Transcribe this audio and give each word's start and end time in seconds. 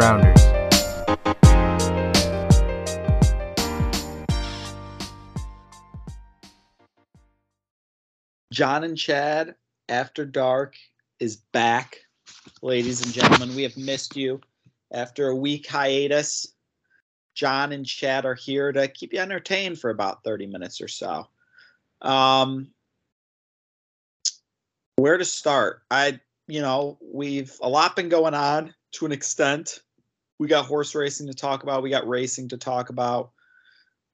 Rounders. 0.00 0.40
John 8.50 8.84
and 8.84 8.96
Chad 8.96 9.56
After 9.90 10.24
Dark 10.24 10.76
is 11.18 11.36
back. 11.52 11.98
Ladies 12.62 13.04
and 13.04 13.12
gentlemen, 13.12 13.54
we 13.54 13.62
have 13.62 13.76
missed 13.76 14.16
you. 14.16 14.40
After 14.90 15.28
a 15.28 15.36
week 15.36 15.66
hiatus, 15.66 16.46
John 17.34 17.72
and 17.72 17.84
Chad 17.84 18.24
are 18.24 18.34
here 18.34 18.72
to 18.72 18.88
keep 18.88 19.12
you 19.12 19.20
entertained 19.20 19.80
for 19.80 19.90
about 19.90 20.24
30 20.24 20.46
minutes 20.46 20.80
or 20.80 20.88
so. 20.88 21.28
Um, 22.00 22.70
where 24.96 25.18
to 25.18 25.26
start? 25.26 25.82
I, 25.90 26.20
you 26.46 26.62
know, 26.62 26.96
we've 27.02 27.54
a 27.60 27.68
lot 27.68 27.96
been 27.96 28.08
going 28.08 28.34
on 28.34 28.74
to 28.92 29.04
an 29.04 29.12
extent. 29.12 29.80
We 30.40 30.48
got 30.48 30.64
horse 30.64 30.94
racing 30.94 31.26
to 31.26 31.34
talk 31.34 31.64
about, 31.64 31.82
we 31.82 31.90
got 31.90 32.08
racing 32.08 32.48
to 32.48 32.56
talk 32.56 32.88
about. 32.88 33.30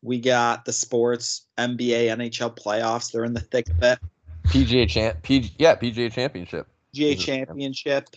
We 0.03 0.19
got 0.19 0.65
the 0.65 0.73
sports, 0.73 1.47
NBA, 1.57 2.09
NHL 2.09 2.59
playoffs. 2.59 3.13
They're 3.13 3.23
in 3.25 3.33
the 3.33 3.39
thick 3.39 3.69
of 3.71 3.81
it. 3.81 4.01
PGA 4.49 4.89
champ, 4.89 5.19
yeah, 5.29 5.77
PGA 5.77 6.13
Championship. 6.13 6.67
GA 6.93 7.13
Is 7.13 7.21
it- 7.21 7.25
championship, 7.25 8.09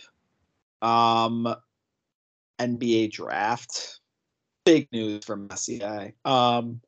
um, 0.82 1.54
NBA 2.58 3.12
draft. 3.12 4.00
Big 4.64 4.88
news 4.90 5.24
from 5.24 5.46
Messier. 5.46 6.12
Um, 6.24 6.80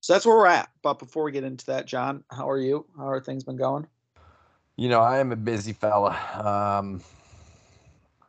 so 0.00 0.14
that's 0.14 0.24
where 0.24 0.36
we're 0.36 0.46
at. 0.46 0.70
But 0.82 0.98
before 0.98 1.24
we 1.24 1.32
get 1.32 1.44
into 1.44 1.66
that, 1.66 1.86
John, 1.86 2.24
how 2.30 2.48
are 2.48 2.58
you? 2.58 2.86
How 2.96 3.06
are 3.10 3.20
things 3.20 3.44
been 3.44 3.56
going? 3.56 3.86
You 4.76 4.88
know, 4.88 5.00
I 5.00 5.18
am 5.18 5.30
a 5.30 5.36
busy 5.36 5.74
fella. 5.74 6.18
Um, 6.42 7.02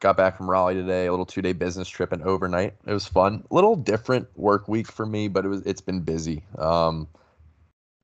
got 0.04 0.18
back 0.18 0.36
from 0.36 0.50
Raleigh 0.50 0.76
today, 0.76 1.06
a 1.06 1.12
little 1.12 1.26
two 1.26 1.42
day 1.42 1.54
business 1.54 1.88
trip 1.88 2.12
and 2.12 2.22
overnight. 2.24 2.76
It 2.86 2.94
was 2.94 3.08
fun. 3.08 3.44
A 3.50 3.56
little 3.56 3.78
different 3.78 4.28
work 4.38 4.68
week 4.68 4.92
for 4.92 5.06
me, 5.06 5.30
but 5.30 5.46
it 5.46 5.48
was 5.48 5.62
it's 5.62 5.82
been 5.82 6.02
busy. 6.02 6.44
Um, 6.60 7.08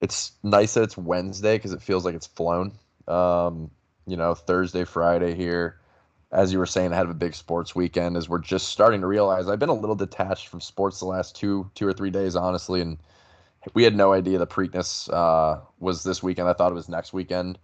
it's 0.02 0.32
nice 0.42 0.74
that 0.76 0.84
it's 0.84 0.98
Wednesday 0.98 1.58
because 1.58 1.74
it 1.74 1.82
feels 1.82 2.06
like 2.06 2.16
it's 2.16 2.26
flown. 2.26 2.72
Um, 3.08 3.70
you 4.08 4.16
know, 4.16 4.34
Thursday, 4.34 4.86
Friday 4.86 5.36
here. 5.36 5.76
As 6.32 6.54
you 6.54 6.60
were 6.60 6.66
saying, 6.66 6.94
I 6.94 6.96
had 6.96 7.10
a 7.10 7.14
big 7.14 7.36
sports 7.36 7.76
weekend. 7.76 8.16
As 8.16 8.30
we're 8.30 8.40
just 8.40 8.70
starting 8.70 9.02
to 9.02 9.08
realize, 9.08 9.50
I've 9.50 9.60
been 9.60 9.68
a 9.68 9.74
little 9.74 9.96
detached 9.96 10.48
from 10.48 10.62
sports 10.62 11.00
the 11.00 11.06
last 11.06 11.36
two, 11.36 11.70
two 11.76 11.88
or 11.88 11.94
three 11.94 12.12
days, 12.12 12.36
honestly, 12.36 12.82
and 12.82 12.98
we 13.74 13.84
had 13.84 13.96
no 13.96 14.14
idea 14.14 14.38
the 14.38 14.48
Preakness 14.48 15.12
uh, 15.12 15.60
was 15.80 16.04
this 16.04 16.24
weekend. 16.24 16.48
I 16.48 16.54
thought 16.54 16.72
it 16.72 16.76
was 16.76 16.88
next 16.88 17.12
weekend. 17.12 17.60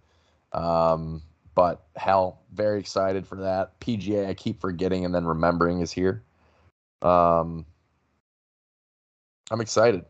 Um, 0.52 1.22
but 1.56 1.82
hell, 1.96 2.42
very 2.52 2.78
excited 2.78 3.26
for 3.26 3.36
that. 3.36 3.80
PGA, 3.80 4.28
I 4.28 4.34
keep 4.34 4.60
forgetting 4.60 5.04
and 5.04 5.12
then 5.12 5.24
remembering 5.24 5.80
is 5.80 5.90
here. 5.90 6.22
Um, 7.02 7.64
I'm 9.50 9.62
excited. 9.62 10.04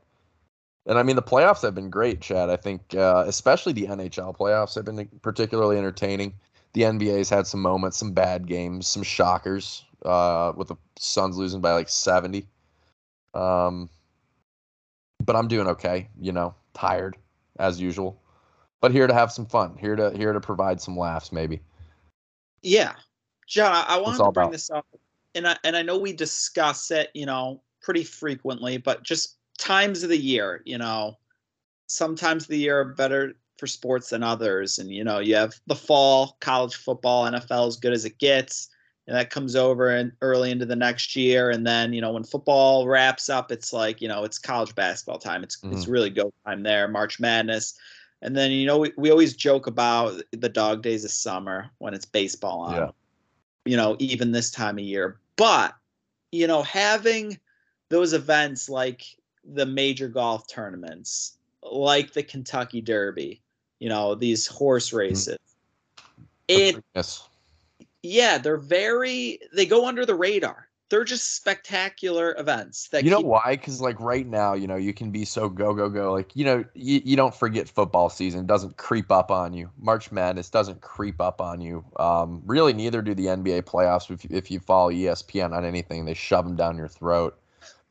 And 0.86 0.98
I 0.98 1.04
mean, 1.04 1.16
the 1.16 1.22
playoffs 1.22 1.62
have 1.62 1.74
been 1.74 1.88
great, 1.88 2.20
Chad. 2.20 2.50
I 2.50 2.56
think, 2.56 2.94
uh, 2.94 3.24
especially 3.26 3.72
the 3.72 3.86
NHL 3.86 4.36
playoffs 4.36 4.74
have 4.74 4.84
been 4.84 5.08
particularly 5.22 5.78
entertaining. 5.78 6.34
The 6.74 6.82
NBA's 6.82 7.30
had 7.30 7.46
some 7.46 7.62
moments, 7.62 7.96
some 7.96 8.12
bad 8.12 8.46
games, 8.46 8.88
some 8.88 9.04
shockers, 9.04 9.84
uh, 10.04 10.52
with 10.56 10.68
the 10.68 10.76
Suns 10.98 11.36
losing 11.36 11.60
by 11.60 11.72
like 11.72 11.88
70. 11.88 12.46
Um, 13.34 13.88
but 15.24 15.36
I'm 15.36 15.48
doing 15.48 15.68
okay, 15.68 16.08
you 16.20 16.32
know, 16.32 16.54
tired 16.74 17.16
as 17.58 17.80
usual 17.80 18.20
but 18.86 18.92
here 18.92 19.08
to 19.08 19.14
have 19.14 19.32
some 19.32 19.44
fun 19.44 19.76
here 19.76 19.96
to 19.96 20.16
here 20.16 20.32
to 20.32 20.40
provide 20.40 20.80
some 20.80 20.96
laughs 20.96 21.32
maybe 21.32 21.60
Yeah, 22.62 22.92
John, 23.48 23.72
I, 23.72 23.96
I 23.96 23.96
wanted 23.98 24.18
to 24.18 24.30
bring 24.30 24.44
about. 24.44 24.52
this 24.52 24.70
up, 24.70 24.86
and 25.34 25.48
I 25.48 25.56
and 25.64 25.76
I 25.76 25.82
know 25.82 25.98
we 25.98 26.12
discuss 26.12 26.92
it, 26.92 27.10
you 27.14 27.26
know, 27.26 27.62
pretty 27.82 28.04
frequently, 28.04 28.76
but 28.76 29.02
just 29.02 29.38
times 29.58 30.04
of 30.04 30.08
the 30.08 30.16
year, 30.16 30.62
you 30.64 30.78
know, 30.78 31.16
sometimes 31.88 32.46
the 32.46 32.58
year 32.58 32.80
are 32.80 32.84
better 32.84 33.34
for 33.58 33.66
sports 33.66 34.10
than 34.10 34.22
others, 34.22 34.78
and 34.78 34.88
you 34.88 35.02
know, 35.02 35.18
you 35.18 35.34
have 35.34 35.54
the 35.66 35.74
fall, 35.74 36.36
college 36.40 36.76
football, 36.76 37.24
NFL 37.24 37.66
as 37.66 37.76
good 37.76 37.92
as 37.92 38.04
it 38.04 38.18
gets, 38.18 38.68
and 39.08 39.16
that 39.16 39.30
comes 39.30 39.56
over 39.56 39.88
and 39.88 40.12
early 40.20 40.52
into 40.52 40.66
the 40.66 40.76
next 40.76 41.16
year, 41.16 41.50
and 41.50 41.66
then 41.66 41.92
you 41.92 42.00
know, 42.00 42.12
when 42.12 42.22
football 42.22 42.86
wraps 42.86 43.28
up, 43.28 43.50
it's 43.50 43.72
like 43.72 44.00
you 44.00 44.06
know, 44.06 44.22
it's 44.22 44.38
college 44.38 44.76
basketball 44.76 45.18
time. 45.18 45.42
It's 45.42 45.58
it's 45.64 45.86
mm. 45.86 45.92
really 45.92 46.10
go 46.10 46.32
time 46.46 46.62
there, 46.62 46.86
March 46.86 47.18
Madness. 47.18 47.74
And 48.22 48.36
then 48.36 48.50
you 48.50 48.66
know 48.66 48.78
we, 48.78 48.92
we 48.96 49.10
always 49.10 49.34
joke 49.34 49.66
about 49.66 50.20
the 50.32 50.48
dog 50.48 50.82
days 50.82 51.04
of 51.04 51.10
summer 51.10 51.70
when 51.78 51.94
it's 51.94 52.06
baseball 52.06 52.60
on 52.60 52.74
Yeah. 52.74 52.90
you 53.64 53.76
know, 53.76 53.96
even 53.98 54.32
this 54.32 54.50
time 54.50 54.78
of 54.78 54.84
year. 54.84 55.18
But, 55.36 55.74
you 56.32 56.46
know, 56.46 56.62
having 56.62 57.38
those 57.88 58.12
events 58.12 58.68
like 58.68 59.04
the 59.44 59.66
major 59.66 60.08
golf 60.08 60.46
tournaments, 60.48 61.36
like 61.62 62.12
the 62.12 62.22
Kentucky 62.22 62.80
Derby, 62.80 63.42
you 63.78 63.88
know, 63.88 64.14
these 64.14 64.46
horse 64.46 64.88
mm-hmm. 64.88 64.98
races, 64.98 65.38
it, 66.48 66.82
yes 66.94 67.28
yeah, 68.06 68.38
they're 68.38 68.56
very, 68.56 69.38
they 69.52 69.66
go 69.66 69.86
under 69.86 70.06
the 70.06 70.14
radar. 70.14 70.68
They're 70.88 71.04
just 71.04 71.34
spectacular 71.34 72.36
events 72.38 72.88
that 72.88 73.02
you 73.04 73.10
know 73.10 73.16
keep- 73.18 73.26
why? 73.26 73.42
Because 73.56 73.80
like 73.80 73.98
right 73.98 74.26
now 74.26 74.54
you 74.54 74.66
know 74.66 74.76
you 74.76 74.94
can 74.94 75.10
be 75.10 75.24
so 75.24 75.48
go 75.48 75.74
go 75.74 75.88
go 75.88 76.12
like 76.12 76.30
you 76.36 76.44
know 76.44 76.64
you, 76.74 77.00
you 77.04 77.16
don't 77.16 77.34
forget 77.34 77.68
football 77.68 78.08
season 78.08 78.40
it 78.42 78.46
doesn't 78.46 78.76
creep 78.76 79.10
up 79.10 79.30
on 79.30 79.52
you. 79.52 79.70
March 79.78 80.12
madness 80.12 80.48
doesn't 80.48 80.80
creep 80.80 81.20
up 81.20 81.40
on 81.40 81.60
you. 81.60 81.84
Um, 81.98 82.42
really 82.46 82.72
neither 82.72 83.02
do 83.02 83.14
the 83.14 83.26
nba 83.26 83.62
playoffs 83.62 84.10
if, 84.10 84.22
you- 84.24 84.30
if 84.36 84.50
you 84.50 84.60
follow 84.60 84.90
espn 84.90 85.52
on 85.56 85.64
anything 85.64 86.04
they 86.04 86.14
shove 86.14 86.44
them 86.44 86.54
down 86.56 86.76
your 86.76 86.88
throat. 86.88 87.36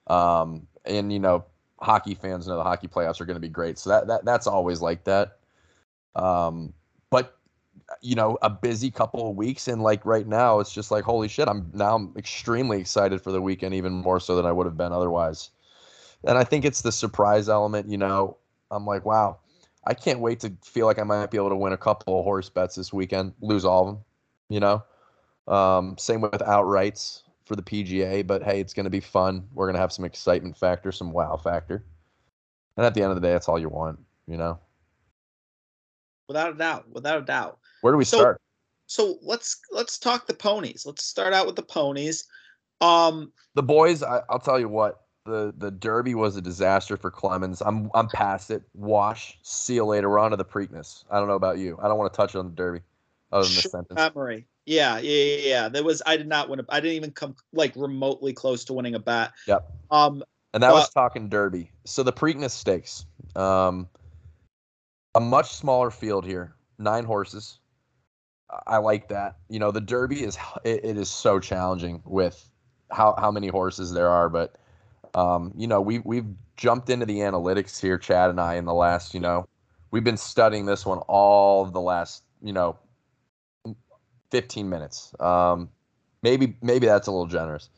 Um, 0.07 0.67
and 0.85 1.11
you 1.11 1.19
know 1.19 1.43
hockey 1.81 2.15
fans 2.15 2.47
know 2.47 2.55
the 2.55 2.63
hockey 2.63 2.87
playoffs 2.87 3.19
are 3.19 3.25
going 3.25 3.35
to 3.35 3.41
be 3.41 3.49
great 3.49 3.77
so 3.77 3.89
that, 3.89 4.07
that 4.07 4.23
that's 4.23 4.47
always 4.47 4.81
like 4.81 5.03
that. 5.03 5.37
Um, 6.15 6.73
but 7.09 7.37
you 8.01 8.15
know 8.15 8.37
a 8.41 8.49
busy 8.49 8.91
couple 8.91 9.29
of 9.29 9.35
weeks 9.35 9.67
and 9.67 9.81
like 9.81 10.05
right 10.05 10.27
now 10.27 10.59
it's 10.59 10.73
just 10.73 10.91
like 10.91 11.03
holy 11.03 11.27
shit 11.27 11.47
i'm 11.47 11.69
now 11.73 11.95
i'm 11.95 12.13
extremely 12.17 12.79
excited 12.79 13.21
for 13.21 13.31
the 13.31 13.41
weekend 13.41 13.73
even 13.73 13.91
more 13.91 14.19
so 14.19 14.35
than 14.35 14.45
i 14.45 14.51
would 14.51 14.65
have 14.65 14.77
been 14.77 14.91
otherwise. 14.91 15.51
And 16.23 16.37
i 16.37 16.43
think 16.43 16.65
it's 16.65 16.81
the 16.81 16.91
surprise 16.91 17.49
element 17.49 17.89
you 17.89 17.97
know? 17.97 18.37
I'm 18.71 18.85
like 18.85 19.05
wow 19.05 19.39
i 19.85 19.93
can't 19.93 20.19
wait 20.19 20.39
to 20.41 20.53
feel 20.63 20.85
like 20.85 20.99
i 20.99 21.03
might 21.03 21.31
be 21.31 21.37
able 21.37 21.49
to 21.49 21.55
win 21.55 21.73
a 21.73 21.77
couple 21.77 22.19
of 22.19 22.23
horse 22.23 22.49
bets 22.49 22.75
this 22.75 22.91
weekend 22.91 23.33
lose 23.41 23.65
all 23.65 23.81
of 23.81 23.95
them 23.95 24.03
you 24.49 24.59
know? 24.59 24.83
Um, 25.47 25.97
same 25.97 26.21
with 26.21 26.31
outrights 26.33 27.21
for 27.45 27.55
the 27.55 27.63
pga 27.63 28.25
but 28.25 28.41
hey 28.43 28.59
it's 28.59 28.73
going 28.73 28.85
to 28.85 28.89
be 28.89 28.99
fun. 28.99 29.47
We're 29.53 29.67
going 29.67 29.75
to 29.75 29.81
have 29.81 29.93
some 29.93 30.05
excitement 30.05 30.57
factor 30.57 30.91
some 30.91 31.11
wow 31.11 31.37
factor. 31.37 31.85
And 32.77 32.85
at 32.85 32.93
the 32.93 33.03
end 33.03 33.11
of 33.11 33.15
the 33.15 33.27
day 33.27 33.33
that's 33.33 33.47
all 33.47 33.59
you 33.59 33.69
want 33.69 33.99
you 34.27 34.37
know? 34.37 34.59
Without 36.27 36.53
a 36.53 36.57
doubt, 36.57 36.89
without 36.89 37.19
a 37.19 37.25
doubt. 37.25 37.59
Where 37.85 37.93
do 37.93 37.99
we 37.99 38.03
So- 38.03 38.17
start 38.17 38.41
So 38.87 39.19
let's 39.21 39.59
let's 39.71 39.99
talk 39.99 40.25
the 40.25 40.33
ponies. 40.33 40.85
Let's 40.87 41.03
start 41.03 41.33
out 41.33 41.45
with 41.45 41.55
the 41.55 41.61
ponies. 41.63 42.25
Um, 42.81 43.31
the 43.53 43.63
boys 43.63 44.01
I, 44.03 44.21
i'll 44.29 44.39
tell 44.39 44.59
you 44.59 44.67
what 44.67 45.01
the 45.25 45.53
the 45.57 45.71
derby 45.71 46.13
was 46.13 46.35
a 46.35 46.41
disaster 46.41 46.97
for 46.97 47.09
clemens 47.09 47.61
i'm 47.61 47.89
i'm 47.93 48.07
past 48.09 48.51
it 48.51 48.63
wash 48.73 49.39
see 49.43 49.75
you 49.75 49.85
later 49.85 50.09
we're 50.09 50.19
on 50.19 50.31
to 50.31 50.37
the 50.37 50.45
preakness 50.45 51.03
i 51.09 51.17
don't 51.17 51.27
know 51.27 51.35
about 51.35 51.57
you 51.57 51.79
i 51.81 51.87
don't 51.87 51.97
want 51.97 52.11
to 52.11 52.17
touch 52.17 52.35
on 52.35 52.45
the 52.45 52.51
derby 52.51 52.81
other 53.31 53.45
than 53.45 53.55
this 53.55 53.71
sentence 53.71 53.95
memory. 53.95 54.45
Yeah, 54.65 54.97
yeah, 54.97 55.23
yeah, 55.23 55.37
yeah. 55.47 55.69
There 55.69 55.83
was 55.83 56.01
I 56.07 56.17
did 56.17 56.27
not 56.27 56.49
win 56.49 56.59
a 56.59 56.65
I 56.69 56.79
didn't 56.79 56.95
even 56.95 57.11
come 57.11 57.35
like 57.53 57.75
remotely 57.75 58.33
close 58.33 58.65
to 58.65 58.73
winning 58.73 58.95
a 58.95 58.99
bat. 58.99 59.33
Yep. 59.47 59.71
Um 59.91 60.23
and 60.53 60.63
that 60.63 60.73
was 60.73 60.89
talking 60.89 61.29
derby 61.29 61.71
so 61.85 62.01
the 62.01 62.13
preakness 62.13 62.51
stakes 62.51 63.05
um 63.35 63.87
a 65.13 65.19
much 65.19 65.53
smaller 65.53 65.91
field 65.91 66.25
here 66.25 66.55
nine 66.77 67.05
horses 67.05 67.59
I- 68.67 68.77
like 68.77 69.09
that 69.09 69.37
you 69.49 69.59
know 69.59 69.71
the 69.71 69.81
derby 69.81 70.23
is 70.23 70.37
it, 70.63 70.85
it 70.85 70.97
is 70.97 71.09
so 71.09 71.39
challenging 71.39 72.01
with 72.05 72.49
how 72.91 73.15
how 73.17 73.31
many 73.31 73.47
horses 73.47 73.93
there 73.93 74.09
are 74.09 74.29
but 74.29 74.55
um 75.15 75.51
you 75.55 75.67
know 75.67 75.81
we 75.81 75.99
we've 75.99 76.27
jumped 76.57 76.89
into 76.89 77.05
the 77.05 77.19
analytics 77.19 77.81
here 77.81 77.97
chad 77.97 78.29
and 78.29 78.39
i 78.39 78.55
in 78.55 78.65
the 78.65 78.73
last 78.73 79.13
you 79.13 79.19
know 79.19 79.47
we've 79.91 80.03
been 80.03 80.17
studying 80.17 80.65
this 80.65 80.85
one 80.85 80.99
all 81.07 81.65
the 81.65 81.81
last 81.81 82.23
you 82.41 82.53
know 82.53 82.77
15 84.31 84.69
minutes 84.69 85.13
um 85.19 85.69
maybe 86.21 86.55
maybe 86.61 86.85
that's 86.87 87.07
a 87.07 87.11
little 87.11 87.27
generous 87.27 87.69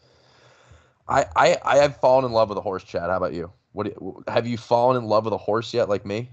I, 1.08 1.26
I 1.36 1.58
I 1.64 1.78
have 1.78 1.98
fallen 1.98 2.26
in 2.26 2.32
love 2.32 2.50
with 2.50 2.58
a 2.58 2.62
horse, 2.62 2.84
Chad. 2.84 3.10
How 3.10 3.18
about 3.18 3.34
you? 3.34 3.52
What 3.72 3.94
have 4.28 4.48
you 4.48 4.58
fallen 4.58 4.98
in 4.98 5.06
love 5.06 5.26
with 5.26 5.34
a 5.34 5.38
horse 5.38 5.74
yet, 5.74 5.90
like 5.90 6.06
me? 6.06 6.30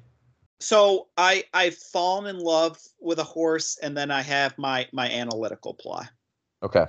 So 0.65 1.09
I 1.19 1.45
I've 1.53 1.77
fallen 1.77 2.35
in 2.35 2.43
love 2.43 2.79
with 2.99 3.19
a 3.19 3.25
horse 3.25 3.79
and 3.83 3.95
then 3.97 4.11
I 4.11 4.23
have 4.23 4.57
my 4.57 4.89
my 4.93 5.11
analytical 5.11 5.75
play. 5.75 6.05
Okay. 6.63 6.87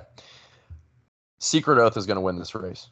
Secret 1.38 1.78
Oath 1.78 1.98
is 1.98 2.06
going 2.06 2.16
to 2.16 2.22
win 2.22 2.38
this 2.38 2.54
race. 2.54 2.88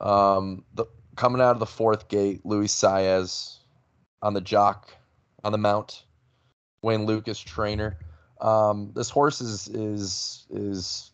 Um, 0.00 0.64
the 0.74 0.86
coming 1.14 1.40
out 1.40 1.52
of 1.52 1.60
the 1.60 1.66
fourth 1.66 2.08
gate, 2.08 2.44
Luis 2.44 2.74
Saez 2.74 3.58
on 4.20 4.34
the 4.34 4.40
jock, 4.40 4.90
on 5.44 5.52
the 5.52 5.58
mount, 5.58 6.02
Wayne 6.82 7.06
Lukas 7.06 7.38
trainer. 7.38 7.96
Um, 8.40 8.90
this 8.96 9.08
horse 9.08 9.40
is 9.40 9.68
is 9.68 10.46
is 10.50 11.12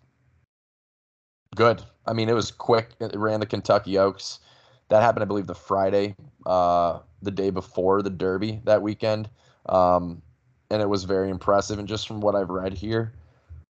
Good. 1.54 1.82
I 2.06 2.12
mean, 2.12 2.28
it 2.28 2.34
was 2.34 2.50
quick. 2.50 2.90
It 3.00 3.16
ran 3.16 3.40
the 3.40 3.46
Kentucky 3.46 3.98
Oaks. 3.98 4.40
That 4.88 5.02
happened, 5.02 5.22
I 5.22 5.26
believe, 5.26 5.46
the 5.46 5.54
Friday, 5.54 6.16
uh, 6.46 7.00
the 7.22 7.30
day 7.30 7.50
before 7.50 8.02
the 8.02 8.10
Derby 8.10 8.60
that 8.64 8.80
weekend, 8.80 9.28
um, 9.68 10.22
and 10.70 10.80
it 10.80 10.88
was 10.88 11.04
very 11.04 11.30
impressive. 11.30 11.78
And 11.78 11.88
just 11.88 12.06
from 12.06 12.20
what 12.20 12.34
I've 12.34 12.50
read 12.50 12.72
here, 12.72 13.12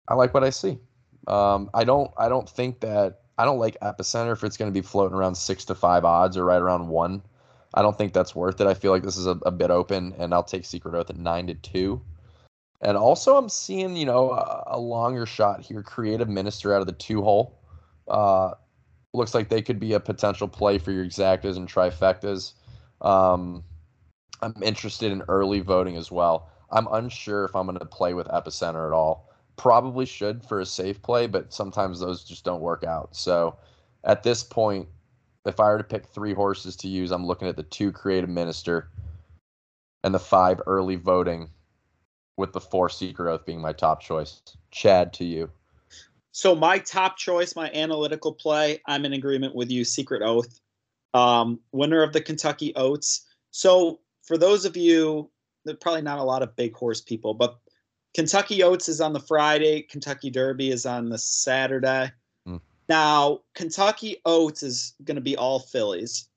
I 0.08 0.14
like 0.16 0.34
what 0.34 0.44
I 0.44 0.50
see. 0.50 0.78
Um, 1.28 1.70
I 1.74 1.84
don't. 1.84 2.12
I 2.18 2.30
don't 2.30 2.50
think 2.50 2.80
that. 2.82 3.20
I 3.38 3.46
don't 3.46 3.60
like 3.60 3.78
Epicenter 3.82 4.34
if 4.34 4.44
it's 4.44 4.58
going 4.58 4.72
to 4.72 4.74
be 4.74 4.86
floating 4.86 5.18
around 5.18 5.36
six 5.36 5.66
to 5.66 5.76
five 5.76 6.06
odds 6.06 6.38
or 6.38 6.46
right 6.46 6.62
around 6.62 6.88
one. 6.88 7.24
I 7.74 7.82
don't 7.82 7.98
think 7.98 8.14
that's 8.14 8.36
worth 8.36 8.60
it. 8.62 8.68
I 8.68 8.74
feel 8.74 8.92
like 8.92 9.04
this 9.04 9.18
is 9.18 9.28
a, 9.28 9.40
a 9.46 9.52
bit 9.52 9.72
open, 9.72 10.14
and 10.18 10.34
I'll 10.34 10.44
take 10.44 10.66
Secret 10.66 10.94
Oath 10.94 11.10
at 11.10 11.18
nine 11.18 11.48
to 11.48 11.56
two. 11.56 12.02
And 12.82 12.98
also, 12.98 13.38
I'm 13.38 13.50
seeing 13.50 13.96
you 13.96 14.06
know 14.06 14.32
a, 14.32 14.64
a 14.68 14.80
longer 14.80 15.26
shot 15.26 15.62
here. 15.62 15.82
Creative 15.82 16.28
Minister 16.30 16.74
out 16.74 16.82
of 16.82 16.88
the 16.88 16.94
two 16.94 17.22
hole. 17.22 17.60
Uh, 18.08 18.52
looks 19.14 19.34
like 19.34 19.50
they 19.50 19.62
could 19.62 19.80
be 19.80 19.94
a 19.94 20.00
potential 20.00 20.48
play 20.48 20.78
for 20.78 20.92
your 20.92 21.06
exactas 21.06 21.58
and 21.58 21.68
trifectas. 21.68 22.54
Um, 23.02 23.64
I'm 24.42 24.56
interested 24.64 25.12
in 25.12 25.24
early 25.28 25.60
voting 25.60 25.98
as 25.98 26.12
well. 26.12 26.50
I'm 26.72 26.88
unsure 26.92 27.46
if 27.46 27.56
I'm 27.56 27.66
going 27.66 27.78
to 27.80 27.86
play 27.86 28.14
with 28.14 28.28
Epicenter 28.28 28.88
at 28.88 28.94
all. 28.94 29.30
Probably 29.58 30.06
should 30.06 30.44
for 30.44 30.62
a 30.62 30.66
safe 30.66 31.02
play, 31.02 31.28
but 31.28 31.54
sometimes 31.54 32.00
those 32.00 32.24
just 32.24 32.46
don't 32.46 32.62
work 32.62 32.84
out. 32.84 33.16
So 33.16 33.58
at 34.04 34.24
this 34.24 34.44
point, 34.44 34.88
if 35.46 35.60
I 35.60 35.70
were 35.70 35.78
to 35.78 35.84
pick 35.84 36.06
three 36.06 36.34
horses 36.34 36.76
to 36.78 36.88
use, 36.88 37.12
I'm 37.12 37.26
looking 37.26 37.48
at 37.48 37.58
the 37.58 37.64
two 37.64 37.92
creative 37.92 38.30
minister 38.30 38.90
and 40.04 40.14
the 40.14 40.20
five 40.20 40.62
early 40.66 40.96
voting, 40.96 41.50
with 42.38 42.54
the 42.54 42.62
four 42.62 42.90
secret 42.90 43.32
oath 43.32 43.46
being 43.46 43.62
my 43.62 43.74
top 43.74 44.02
choice. 44.02 44.42
Chad, 44.72 45.14
to 45.14 45.26
you. 45.26 45.52
So 46.32 46.56
my 46.56 46.80
top 46.80 47.18
choice, 47.18 47.56
my 47.56 47.70
analytical 47.72 48.34
play, 48.34 48.82
I'm 48.88 49.06
in 49.06 49.14
agreement 49.14 49.54
with 49.54 49.70
you. 49.70 49.84
Secret 49.84 50.22
Oath, 50.22 50.60
um, 51.14 51.60
winner 51.72 52.04
of 52.04 52.14
the 52.14 52.22
Kentucky 52.22 52.74
Oats. 52.76 53.28
So 53.52 54.00
for 54.24 54.38
those 54.38 54.66
of 54.66 54.78
you, 54.78 55.30
probably 55.82 56.02
not 56.02 56.20
a 56.20 56.24
lot 56.24 56.42
of 56.42 56.56
big 56.56 56.76
horse 56.76 57.02
people, 57.02 57.34
but 57.34 57.60
Kentucky 58.14 58.64
Oats 58.64 58.90
is 58.90 59.02
on 59.02 59.14
the 59.14 59.20
Friday. 59.20 59.82
Kentucky 59.82 60.30
Derby 60.30 60.72
is 60.72 60.86
on 60.86 61.10
the 61.10 61.18
Saturday. 61.18 62.12
Hmm. 62.46 62.58
Now 62.88 63.40
Kentucky 63.54 64.18
Oats 64.26 64.64
is 64.64 64.94
going 65.04 65.16
to 65.16 65.22
be 65.22 65.36
all 65.36 65.60
fillies. 65.60 66.28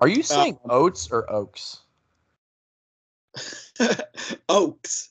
Are 0.00 0.08
you 0.08 0.22
saying 0.22 0.58
Um, 0.64 0.70
oats 0.70 1.10
or 1.10 1.30
oaks? 1.32 1.80
Oaks. 4.48 5.10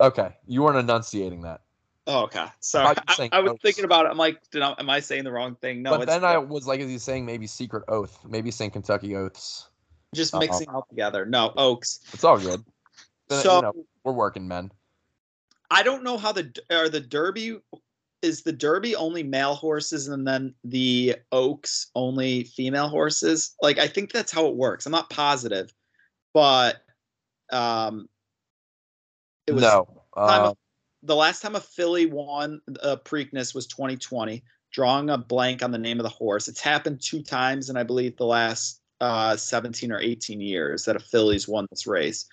Okay, 0.00 0.36
you 0.46 0.62
weren't 0.62 0.78
enunciating 0.78 1.42
that. 1.42 1.62
Oh, 2.08 2.22
okay. 2.22 2.46
Sorry. 2.60 2.96
I, 3.06 3.14
saying 3.14 3.30
I 3.32 3.40
was 3.40 3.58
thinking 3.62 3.84
about 3.84 4.06
it. 4.06 4.08
I'm 4.08 4.16
like, 4.16 4.40
did 4.50 4.62
I, 4.62 4.74
am 4.78 4.88
I 4.88 4.98
saying 4.98 5.24
the 5.24 5.30
wrong 5.30 5.54
thing? 5.56 5.82
No, 5.82 5.98
but 5.98 6.08
then 6.08 6.24
I 6.24 6.38
was 6.38 6.66
like, 6.66 6.80
is 6.80 6.88
he 6.88 6.98
saying 6.98 7.26
maybe 7.26 7.46
secret 7.46 7.84
oath? 7.88 8.18
Maybe 8.26 8.50
saying 8.50 8.70
Kentucky 8.70 9.14
oaths. 9.14 9.68
just 10.14 10.34
Uh-oh. 10.34 10.40
mixing 10.40 10.70
all 10.70 10.86
together. 10.88 11.26
No, 11.26 11.52
Oaks. 11.58 12.00
It's 12.14 12.24
all 12.24 12.38
good. 12.38 12.64
So 13.28 13.56
you 13.56 13.62
know, 13.62 13.72
we're 14.04 14.12
working 14.12 14.48
men. 14.48 14.72
I 15.70 15.82
don't 15.82 16.02
know 16.02 16.16
how 16.16 16.32
the 16.32 16.50
are 16.70 16.88
the 16.88 17.00
Derby 17.00 17.58
is 18.22 18.42
the 18.42 18.52
Derby 18.52 18.96
only 18.96 19.22
male 19.22 19.54
horses 19.54 20.08
and 20.08 20.26
then 20.26 20.54
the 20.64 21.16
Oaks 21.30 21.90
only 21.94 22.44
female 22.44 22.88
horses. 22.88 23.54
Like 23.60 23.78
I 23.78 23.86
think 23.86 24.12
that's 24.12 24.32
how 24.32 24.46
it 24.46 24.56
works. 24.56 24.86
I'm 24.86 24.92
not 24.92 25.10
positive, 25.10 25.74
but 26.32 26.78
um, 27.52 28.08
it 29.46 29.52
was 29.52 29.62
no. 29.62 29.86
Uh, 30.16 30.54
the 31.02 31.16
last 31.16 31.42
time 31.42 31.56
a 31.56 31.60
filly 31.60 32.06
won 32.06 32.60
a 32.82 32.96
Preakness 32.96 33.54
was 33.54 33.66
2020. 33.66 34.42
Drawing 34.70 35.08
a 35.08 35.16
blank 35.16 35.62
on 35.62 35.70
the 35.70 35.78
name 35.78 35.98
of 35.98 36.02
the 36.02 36.10
horse. 36.10 36.46
It's 36.46 36.60
happened 36.60 37.00
two 37.00 37.22
times, 37.22 37.70
and 37.70 37.78
I 37.78 37.82
believe 37.84 38.16
the 38.16 38.26
last 38.26 38.82
uh, 39.00 39.34
17 39.34 39.90
or 39.90 39.98
18 39.98 40.42
years 40.42 40.84
that 40.84 40.96
a 40.96 41.00
filly's 41.00 41.48
won 41.48 41.66
this 41.70 41.86
race. 41.86 42.26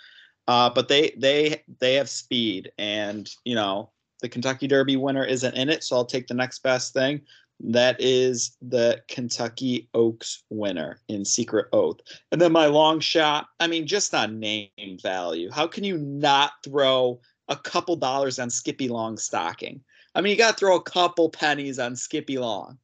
Uh, 0.48 0.70
but 0.70 0.90
they 0.90 1.16
they 1.18 1.64
they 1.80 1.96
have 1.96 2.10
speed, 2.10 2.72
and 2.78 3.30
you 3.46 3.56
know 3.56 3.90
the 4.22 4.30
Kentucky 4.30 4.68
Derby 4.68 4.98
winner 4.98 5.24
isn't 5.24 5.56
in 5.56 5.70
it, 5.70 5.84
so 5.84 5.96
I'll 5.96 6.06
take 6.06 6.28
the 6.28 6.34
next 6.34 6.60
best 6.62 6.94
thing. 6.94 7.22
That 7.62 7.96
is 8.00 8.58
the 8.62 9.02
Kentucky 9.08 9.88
Oaks 9.94 10.44
winner 10.50 11.00
in 11.08 11.24
Secret 11.24 11.68
Oath. 11.72 12.02
And 12.32 12.42
then 12.42 12.52
my 12.52 12.66
long 12.66 13.00
shot, 13.00 13.48
I 13.62 13.68
mean, 13.68 13.88
just 13.88 14.14
on 14.14 14.40
name 14.40 14.70
value. 15.02 15.50
How 15.50 15.66
can 15.66 15.86
you 15.86 15.98
not 15.98 16.52
throw 16.66 17.22
a 17.48 17.56
couple 17.56 17.96
dollars 17.96 18.40
on 18.40 18.50
Skippy 18.50 18.90
Long 18.90 19.18
stocking? 19.18 19.84
I 20.14 20.22
mean, 20.22 20.32
you 20.32 20.38
got 20.38 20.52
to 20.52 20.58
throw 20.58 20.76
a 20.76 20.82
couple 20.82 21.30
pennies 21.30 21.80
on 21.80 21.96
Skippy 21.96 22.38
Long. 22.38 22.78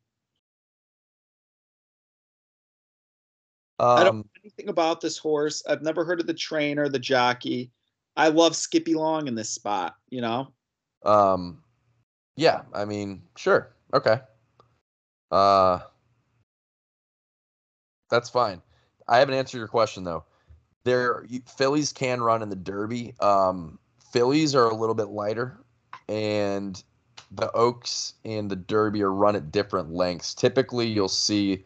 I 3.79 4.03
don't 4.03 4.09
um, 4.09 4.17
know 4.17 4.25
anything 4.43 4.69
about 4.69 5.01
this 5.01 5.17
horse. 5.17 5.63
I've 5.67 5.81
never 5.81 6.05
heard 6.05 6.19
of 6.19 6.27
the 6.27 6.33
trainer, 6.33 6.87
the 6.87 6.99
jockey. 6.99 7.71
I 8.15 8.27
love 8.27 8.55
Skippy 8.55 8.93
Long 8.93 9.27
in 9.27 9.35
this 9.35 9.49
spot, 9.49 9.95
you 10.09 10.21
know? 10.21 10.53
um, 11.03 11.63
yeah. 12.35 12.61
I 12.73 12.85
mean, 12.85 13.23
sure. 13.35 13.73
Okay. 13.93 14.19
Uh, 15.31 15.79
that's 18.09 18.29
fine. 18.29 18.61
I 19.07 19.17
haven't 19.19 19.35
answered 19.35 19.57
your 19.57 19.67
question 19.67 20.03
though. 20.03 20.25
There, 20.83 21.25
you- 21.27 21.41
fillies 21.57 21.93
can 21.93 22.21
run 22.21 22.41
in 22.41 22.49
the 22.49 22.55
Derby. 22.55 23.13
Um, 23.19 23.79
fillies 24.11 24.55
are 24.55 24.65
a 24.65 24.75
little 24.75 24.95
bit 24.95 25.09
lighter, 25.09 25.57
and 26.07 26.81
the 27.31 27.51
Oaks 27.53 28.13
and 28.25 28.49
the 28.49 28.55
Derby 28.55 29.01
are 29.01 29.11
run 29.11 29.35
at 29.35 29.51
different 29.51 29.91
lengths. 29.91 30.33
Typically, 30.33 30.87
you'll 30.87 31.07
see, 31.07 31.65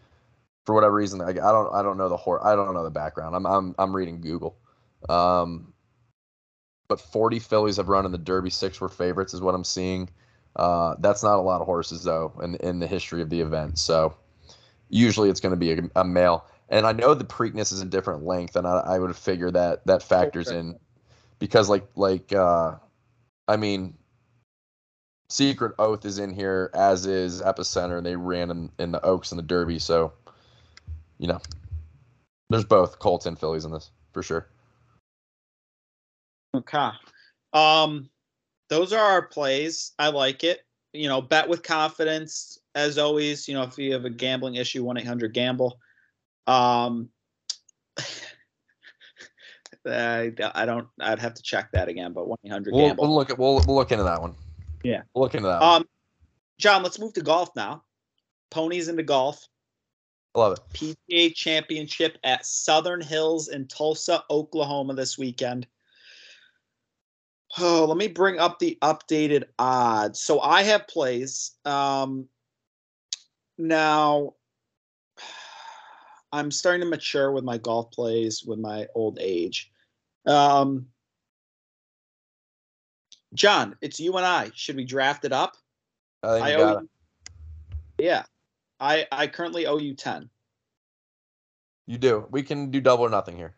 for 0.66 0.76
whatever 0.76 0.96
reason, 0.96 1.22
I, 1.22 1.30
I 1.30 1.34
don't, 1.34 1.74
I 1.74 1.82
don't 1.82 1.98
know 1.98 2.10
the 2.10 2.18
horse, 2.18 2.42
I 2.46 2.56
don't 2.56 2.74
know 2.74 2.84
the 2.84 2.92
background. 2.92 3.36
I'm, 3.36 3.46
I'm, 3.46 3.76
I'm 3.80 3.96
reading 3.96 4.22
Google. 4.22 4.58
Um, 5.10 5.74
but 6.88 7.00
40 7.00 7.40
fillies 7.40 7.78
have 7.78 7.90
run 7.90 8.06
in 8.06 8.12
the 8.12 8.18
Derby. 8.18 8.50
Six 8.50 8.80
were 8.80 8.90
favorites, 8.90 9.34
is 9.34 9.42
what 9.42 9.56
I'm 9.56 9.64
seeing. 9.64 10.10
Uh, 10.56 10.96
that's 11.00 11.24
not 11.24 11.38
a 11.38 11.42
lot 11.42 11.60
of 11.60 11.68
horses 11.68 12.04
though 12.04 12.32
in 12.42 12.56
in 12.58 12.80
the 12.80 12.88
history 12.88 13.22
of 13.22 13.30
the 13.30 13.42
event. 13.42 13.78
So 13.78 14.16
usually 14.90 15.30
it's 15.30 15.40
going 15.40 15.52
to 15.52 15.58
be 15.58 15.74
a, 15.74 15.80
a 15.98 16.06
male. 16.06 16.46
And 16.70 16.88
I 16.88 16.94
know 16.94 17.14
the 17.14 17.26
Preakness 17.26 17.74
is 17.74 17.82
a 17.82 17.86
different 17.86 18.24
length, 18.24 18.56
and 18.56 18.66
I, 18.66 18.80
I 18.80 19.00
would 19.00 19.16
figure 19.16 19.52
that 19.52 19.86
that 19.86 20.02
factors 20.02 20.50
in 20.52 20.80
because 21.40 21.70
like 21.70 21.88
like 21.96 22.34
uh, 22.34 22.76
I 23.48 23.58
mean, 23.58 23.96
Secret 25.30 25.74
Oath 25.80 26.06
is 26.06 26.20
in 26.20 26.34
here 26.34 26.70
as 26.74 27.06
is 27.06 27.42
Epicenter, 27.42 27.98
and 27.98 28.06
they 28.06 28.16
ran 28.16 28.52
in, 28.52 28.72
in 28.80 28.92
the 28.92 29.04
Oaks 29.04 29.32
and 29.32 29.40
the 29.40 29.44
Derby. 29.44 29.80
So 29.80 30.14
you 31.18 31.28
know, 31.28 31.42
there's 32.50 32.66
both 32.66 33.00
Colts 33.00 33.26
and 33.26 33.40
fillies 33.40 33.66
in 33.66 33.72
this 33.72 33.92
for 34.12 34.24
sure. 34.24 34.48
Okay. 36.56 36.90
Um, 37.54 38.10
those 38.70 38.94
are 38.94 39.04
our 39.04 39.22
plays. 39.22 39.94
I 40.00 40.10
like 40.10 40.44
it. 40.44 40.66
You 40.94 41.10
know, 41.10 41.22
bet 41.22 41.50
with 41.50 41.64
confidence. 41.64 42.60
As 42.74 42.98
always, 42.98 43.48
you 43.48 43.54
know, 43.54 43.64
if 43.64 43.78
you 43.78 43.94
have 43.94 44.06
a 44.06 44.10
gambling 44.10 44.56
issue, 44.56 44.84
1 44.84 44.98
800 44.98 45.34
Gamble. 45.34 45.80
Um, 46.48 47.10
I, 49.88 50.32
I 50.54 50.66
don't, 50.66 50.88
I'd 51.00 51.20
have 51.20 51.34
to 51.36 51.44
check 51.44 51.72
that 51.74 51.88
again, 51.88 52.14
but 52.14 52.28
1 52.28 52.38
800 52.46 52.74
We'll, 52.74 52.96
we'll 52.96 53.16
look 53.16 53.30
at 53.30 53.38
we'll, 53.38 53.64
we'll 53.66 53.76
look 53.76 53.92
into 53.92 54.04
that 54.04 54.22
one. 54.22 54.36
Yeah. 54.84 55.02
we'll 55.14 55.24
look 55.24 55.36
into 55.36 55.48
that. 55.48 55.62
one. 55.62 55.82
Um, 55.82 55.88
John, 56.60 56.84
let's 56.84 57.00
move 57.00 57.14
to 57.14 57.22
golf 57.22 57.50
now. 57.56 57.84
Ponies 58.52 58.88
into 58.88 59.04
golf. 59.04 59.46
I 60.36 60.40
love 60.40 60.58
it. 60.58 60.96
PGA 61.10 61.34
Championship 61.34 62.18
at 62.24 62.46
Southern 62.46 63.02
Hills 63.02 63.48
in 63.48 63.68
Tulsa, 63.68 64.24
Oklahoma 64.30 64.94
this 64.94 65.18
weekend. 65.18 65.68
Oh, 67.58 67.86
let 67.86 67.98
me 67.98 68.08
bring 68.08 68.38
up 68.38 68.60
the 68.60 68.78
updated 68.82 69.46
odds. 69.58 70.20
So 70.20 70.42
I 70.42 70.64
have 70.64 70.88
plays. 70.88 71.52
Um, 71.64 72.28
now, 73.58 74.34
I'm 76.34 76.52
starting 76.52 76.82
to 76.82 76.88
mature 76.88 77.32
with 77.32 77.46
my 77.46 77.58
golf 77.58 77.92
plays 77.92 78.44
with 78.46 78.60
my 78.60 78.88
old 78.94 79.20
age. 79.22 79.72
Um, 80.26 80.88
John, 83.34 83.76
it's 83.82 84.00
you 84.00 84.16
and 84.18 84.26
I. 84.26 84.52
Should 84.54 84.76
we 84.76 84.86
draft 84.86 85.26
it 85.26 85.32
up? 85.32 85.56
I 86.24 86.28
I 86.28 86.54
owe 86.56 86.80
you, 86.80 86.90
yeah. 87.98 88.24
I 88.80 89.08
I 89.12 89.28
currently 89.28 89.66
owe 89.66 89.78
you 89.78 89.94
ten. 89.94 90.30
You 91.88 91.98
do. 91.98 92.28
We 92.32 92.44
can 92.44 92.72
do 92.72 92.82
double 92.82 93.06
or 93.06 93.10
nothing 93.10 93.36
here. 93.36 93.56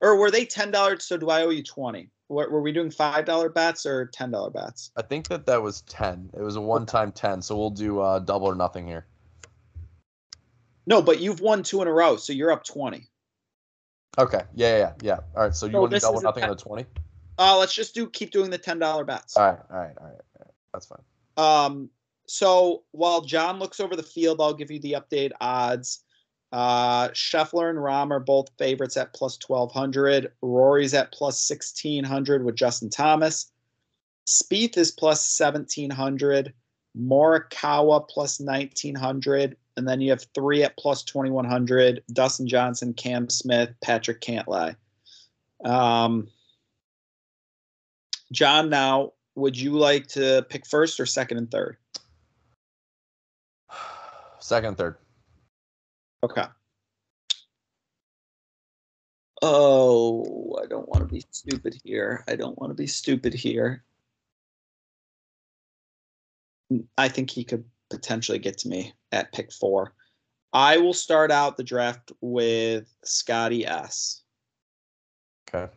Or 0.00 0.16
were 0.16 0.30
they 0.30 0.44
ten 0.44 0.70
dollars? 0.70 1.04
So 1.04 1.16
do 1.16 1.28
I 1.28 1.42
owe 1.42 1.50
you 1.50 1.62
twenty? 1.62 2.10
Were, 2.28 2.48
were 2.50 2.60
we 2.60 2.72
doing 2.72 2.90
five 2.90 3.24
dollar 3.24 3.48
bets 3.48 3.84
or 3.84 4.06
ten 4.06 4.30
dollar 4.30 4.50
bets? 4.50 4.90
I 4.96 5.02
think 5.02 5.28
that 5.28 5.46
that 5.46 5.62
was 5.62 5.82
ten. 5.82 6.30
It 6.36 6.42
was 6.42 6.56
a 6.56 6.60
one-time 6.60 7.12
ten, 7.12 7.42
so 7.42 7.56
we'll 7.56 7.70
do 7.70 8.00
uh, 8.00 8.18
double 8.18 8.46
or 8.46 8.54
nothing 8.54 8.86
here. 8.86 9.06
No, 10.86 11.02
but 11.02 11.20
you've 11.20 11.40
won 11.40 11.62
two 11.62 11.82
in 11.82 11.88
a 11.88 11.92
row, 11.92 12.16
so 12.16 12.32
you're 12.32 12.52
up 12.52 12.64
twenty. 12.64 13.08
Okay. 14.18 14.42
Yeah, 14.54 14.78
yeah, 14.78 14.92
yeah. 15.00 15.18
All 15.36 15.44
right. 15.44 15.54
So 15.54 15.66
you 15.66 15.72
So 15.72 15.80
want 15.80 15.92
to 15.92 16.00
double 16.00 16.20
nothing 16.20 16.44
on 16.44 16.50
the 16.50 16.56
twenty? 16.56 16.84
Uh, 17.38 17.56
let's 17.56 17.72
just 17.72 17.94
do 17.94 18.08
keep 18.10 18.32
doing 18.32 18.50
the 18.50 18.58
ten 18.58 18.78
dollar 18.78 19.04
bets. 19.04 19.36
All 19.36 19.44
right. 19.44 19.58
All 19.70 19.78
right. 19.78 19.96
All 19.98 20.06
right. 20.06 20.14
All 20.14 20.44
right. 20.44 20.54
That's 20.72 20.86
fine. 20.86 21.02
Um, 21.36 21.90
so 22.26 22.82
while 22.90 23.20
John 23.22 23.58
looks 23.58 23.80
over 23.80 23.94
the 23.96 24.02
field, 24.02 24.40
I'll 24.40 24.54
give 24.54 24.70
you 24.70 24.80
the 24.80 24.96
update 25.00 25.32
odds. 25.40 26.02
Uh, 26.50 27.08
Scheffler 27.08 27.70
and 27.70 27.78
Rahm 27.78 28.10
are 28.10 28.20
both 28.20 28.48
favorites 28.58 28.96
at 28.96 29.12
plus 29.14 29.38
1200. 29.46 30.32
Rory's 30.42 30.94
at 30.94 31.12
plus 31.12 31.48
1600 31.48 32.44
with 32.44 32.56
Justin 32.56 32.90
Thomas. 32.90 33.50
Spieth 34.26 34.76
is 34.76 34.90
plus 34.90 35.38
1700. 35.38 36.52
Morikawa 36.98 38.08
plus 38.08 38.40
1900. 38.40 39.56
And 39.78 39.88
then 39.88 40.00
you 40.00 40.10
have 40.10 40.26
three 40.34 40.64
at 40.64 40.76
plus 40.76 41.04
2100 41.04 42.02
Dustin 42.12 42.48
Johnson, 42.48 42.92
Cam 42.92 43.30
Smith, 43.30 43.70
Patrick 43.80 44.20
Cantlay. 44.20 44.74
Um, 45.64 46.26
John, 48.32 48.68
now, 48.68 49.12
would 49.36 49.56
you 49.56 49.70
like 49.70 50.08
to 50.08 50.44
pick 50.50 50.66
first 50.66 50.98
or 50.98 51.06
second 51.06 51.38
and 51.38 51.48
third? 51.48 51.76
Second, 54.40 54.76
third. 54.76 54.96
Okay. 56.24 56.44
Oh, 59.42 60.58
I 60.60 60.66
don't 60.66 60.88
want 60.88 61.08
to 61.08 61.14
be 61.14 61.22
stupid 61.30 61.80
here. 61.84 62.24
I 62.26 62.34
don't 62.34 62.58
want 62.58 62.70
to 62.70 62.74
be 62.74 62.88
stupid 62.88 63.32
here. 63.32 63.84
I 66.96 67.08
think 67.08 67.30
he 67.30 67.44
could 67.44 67.64
potentially 67.90 68.38
get 68.38 68.58
to 68.58 68.68
me 68.68 68.92
at 69.12 69.32
pick 69.32 69.52
four. 69.52 69.94
I 70.52 70.78
will 70.78 70.94
start 70.94 71.30
out 71.30 71.56
the 71.56 71.64
draft 71.64 72.12
with 72.20 72.92
Scotty 73.04 73.66
S. 73.66 74.22
Okay. 75.48 75.70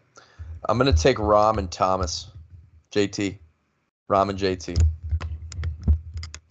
I'm 0.70 0.78
gonna 0.78 0.94
take 0.94 1.18
Rahm 1.18 1.58
and 1.58 1.72
Thomas. 1.72 2.32
JT. 2.92 3.38
Rahm 4.10 4.30
and 4.30 4.40
JT. 4.40 4.82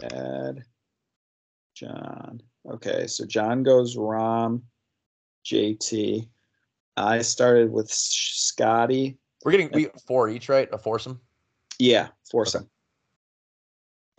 Ed. 0.03 0.65
John. 1.75 2.43
Okay, 2.69 3.07
so 3.07 3.25
John 3.25 3.63
goes 3.63 3.97
Rahm, 3.97 4.63
JT. 5.47 6.29
I 6.97 7.23
started 7.23 7.73
with 7.73 7.91
Scotty. 7.91 9.17
We're 9.45 9.53
getting 9.53 9.71
we 9.73 9.89
four 10.07 10.29
each, 10.29 10.49
right? 10.51 10.69
A 10.73 10.79
foursome. 10.79 11.21
Yeah, 11.79 12.09
foursome. 12.31 12.69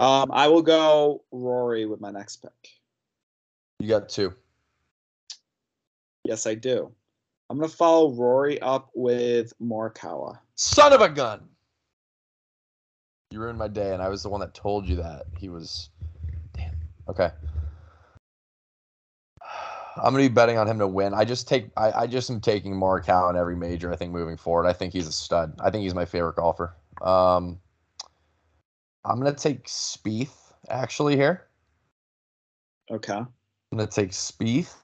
Um, 0.02 0.32
I 0.34 0.48
will 0.48 0.64
go 0.64 1.24
Rory 1.32 1.86
with 1.86 2.02
my 2.02 2.10
next 2.10 2.38
pick. 2.38 2.52
You 3.80 3.88
got 3.88 4.10
two. 4.10 4.34
Yes, 6.24 6.48
I 6.48 6.56
do. 6.56 6.92
I'm 7.52 7.58
gonna 7.58 7.70
follow 7.70 8.12
Rory 8.12 8.60
up 8.62 8.90
with 8.96 9.54
Morikawa. 9.62 10.40
Son 10.56 10.92
of 10.92 11.02
a 11.02 11.10
gun. 11.10 11.48
You 13.30 13.42
ruined 13.42 13.60
my 13.60 13.68
day, 13.68 13.94
and 13.94 14.02
I 14.02 14.10
was 14.10 14.24
the 14.24 14.30
one 14.30 14.40
that 14.40 14.56
told 14.56 14.88
you 14.88 14.96
that. 14.96 15.28
He 15.38 15.50
was. 15.50 15.90
Damn. 16.54 16.72
Okay. 17.08 17.30
I'm 19.98 20.14
gonna 20.14 20.18
be 20.18 20.30
betting 20.30 20.58
on 20.58 20.68
him 20.68 20.80
to 20.80 20.88
win. 20.88 21.14
I 21.14 21.26
just 21.26 21.48
take 21.48 21.70
I, 21.78 21.92
I 21.92 22.08
just 22.08 22.32
am 22.32 22.42
taking 22.42 22.74
Morikawa 22.74 23.30
in 23.30 23.36
every 23.36 23.56
major. 23.56 23.94
I 23.94 23.98
think 23.98 24.14
moving 24.14 24.38
forward, 24.38 24.66
I 24.66 24.74
think 24.74 24.94
he's 24.94 25.08
a 25.08 25.12
stud. 25.12 25.54
I 25.60 25.70
think 25.70 25.84
he's 25.84 25.94
my 25.94 26.06
favorite 26.06 26.38
golfer. 26.38 26.76
Um, 27.04 27.60
I'm 29.04 29.18
gonna 29.18 29.34
take 29.34 29.66
Spieth 29.66 30.54
actually 30.70 31.16
here. 31.16 31.48
Okay. 32.90 33.14
I'm 33.14 33.28
gonna 33.72 33.88
take 33.88 34.12
Spieth. 34.12 34.76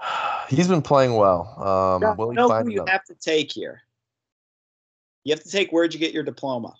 He's 0.48 0.68
been 0.68 0.82
playing 0.82 1.14
well. 1.14 1.54
Um, 1.58 2.00
No, 2.00 2.14
will 2.14 2.30
he 2.30 2.36
know 2.36 2.48
find 2.48 2.66
who 2.66 2.74
you 2.74 2.84
have 2.88 3.04
to 3.04 3.14
take 3.14 3.52
here. 3.52 3.82
You 5.24 5.32
have 5.34 5.42
to 5.42 5.50
take 5.50 5.70
where'd 5.70 5.92
you 5.94 6.00
get 6.00 6.12
your 6.12 6.22
diploma? 6.22 6.74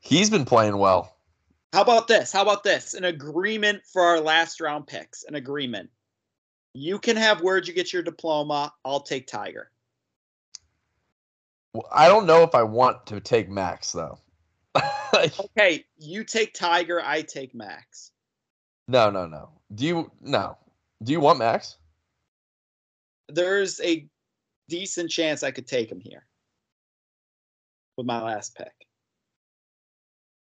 He's 0.00 0.30
been 0.30 0.44
playing 0.44 0.76
well. 0.76 1.16
How 1.72 1.82
about 1.82 2.08
this? 2.08 2.32
How 2.32 2.42
about 2.42 2.64
this? 2.64 2.94
An 2.94 3.04
agreement 3.04 3.82
for 3.92 4.02
our 4.02 4.20
last 4.20 4.60
round 4.60 4.86
picks. 4.86 5.22
An 5.24 5.36
agreement. 5.36 5.88
You 6.74 6.98
can 6.98 7.16
have 7.16 7.40
where'd 7.40 7.66
you 7.66 7.74
get 7.74 7.92
your 7.92 8.02
diploma. 8.02 8.72
I'll 8.84 9.00
take 9.00 9.26
Tiger. 9.26 9.70
Well, 11.74 11.88
I 11.92 12.08
don't 12.08 12.26
know 12.26 12.42
if 12.42 12.54
I 12.54 12.62
want 12.62 13.06
to 13.06 13.20
take 13.20 13.48
Max 13.48 13.92
though. 13.92 14.18
Okay, 15.12 15.84
you 15.98 16.22
take 16.22 16.54
Tiger. 16.54 17.02
I 17.04 17.22
take 17.22 17.52
Max. 17.52 18.12
no, 18.86 19.10
no, 19.10 19.26
no. 19.26 19.50
Do 19.74 19.84
you 19.84 20.10
no? 20.20 20.56
Do 21.02 21.10
you 21.10 21.18
want 21.18 21.40
Max? 21.40 21.78
There's 23.28 23.80
a 23.80 24.06
decent 24.68 25.10
chance 25.10 25.42
I 25.42 25.50
could 25.50 25.66
take 25.66 25.90
him 25.90 26.00
here 26.00 26.26
with 27.96 28.06
my 28.06 28.22
last 28.22 28.56
pick. 28.56 28.72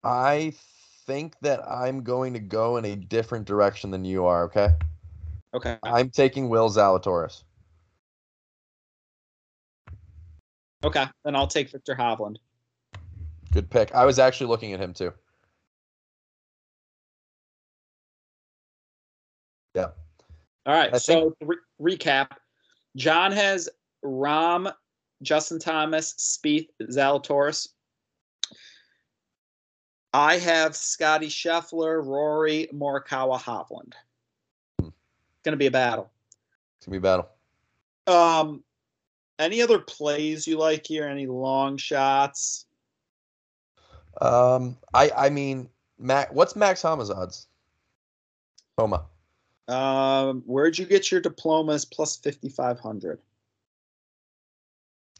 I 0.05 0.53
think 1.05 1.35
that 1.41 1.61
I'm 1.69 2.01
going 2.03 2.33
to 2.33 2.39
go 2.39 2.77
in 2.77 2.85
a 2.85 2.95
different 2.95 3.45
direction 3.45 3.91
than 3.91 4.05
you 4.05 4.25
are. 4.25 4.43
Okay. 4.45 4.69
Okay. 5.55 5.77
I'm 5.83 6.09
taking 6.09 6.49
Will 6.49 6.69
Zalatoris. 6.69 7.43
Okay. 10.83 11.05
Then 11.23 11.35
I'll 11.35 11.47
take 11.47 11.69
Viktor 11.71 11.95
Hovland. 11.95 12.35
Good 13.53 13.69
pick. 13.69 13.95
I 13.95 14.05
was 14.05 14.19
actually 14.19 14.47
looking 14.47 14.73
at 14.73 14.81
him 14.81 14.93
too. 14.93 15.13
Yeah. 19.73 19.91
All 20.65 20.75
right. 20.75 20.93
I 20.93 20.97
so 20.97 21.33
re- 21.41 21.57
recap: 21.81 22.31
John 22.97 23.31
has 23.31 23.69
Rahm, 24.03 24.71
Justin 25.21 25.59
Thomas, 25.59 26.13
Spieth, 26.15 26.67
Zalatoris. 26.81 27.69
I 30.13 30.37
have 30.37 30.75
Scotty 30.75 31.27
Scheffler, 31.27 32.05
Rory, 32.05 32.67
Morikawa, 32.73 33.39
Hovland. 33.39 33.93
It's 35.45 35.51
gonna 35.51 35.57
be 35.57 35.67
a 35.67 35.71
battle. 35.71 36.09
It's 36.79 36.87
gonna 36.87 36.95
be 36.95 36.97
a 36.97 37.01
battle. 37.01 37.29
Um, 38.07 38.63
any 39.37 39.61
other 39.61 39.77
plays 39.77 40.47
you 40.47 40.57
like 40.57 40.87
here? 40.87 41.07
Any 41.07 41.27
long 41.27 41.77
shots? 41.77 42.65
Um, 44.19 44.75
I 44.91 45.11
I 45.15 45.29
mean, 45.29 45.69
Mac. 45.99 46.33
What's 46.33 46.55
Max 46.55 46.81
Homa's 46.81 47.11
odds? 47.11 47.45
Homa. 48.79 49.05
Um, 49.67 50.41
where'd 50.47 50.79
you 50.79 50.85
get 50.87 51.11
your 51.11 51.21
diplomas? 51.21 51.85
Plus 51.85 52.17
fifty 52.17 52.49
five 52.49 52.79
hundred. 52.79 53.19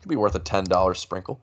Could 0.01 0.10
be 0.10 0.15
worth 0.15 0.34
a 0.34 0.39
ten 0.39 0.63
dollar 0.63 0.96
sprinkle. 0.96 1.39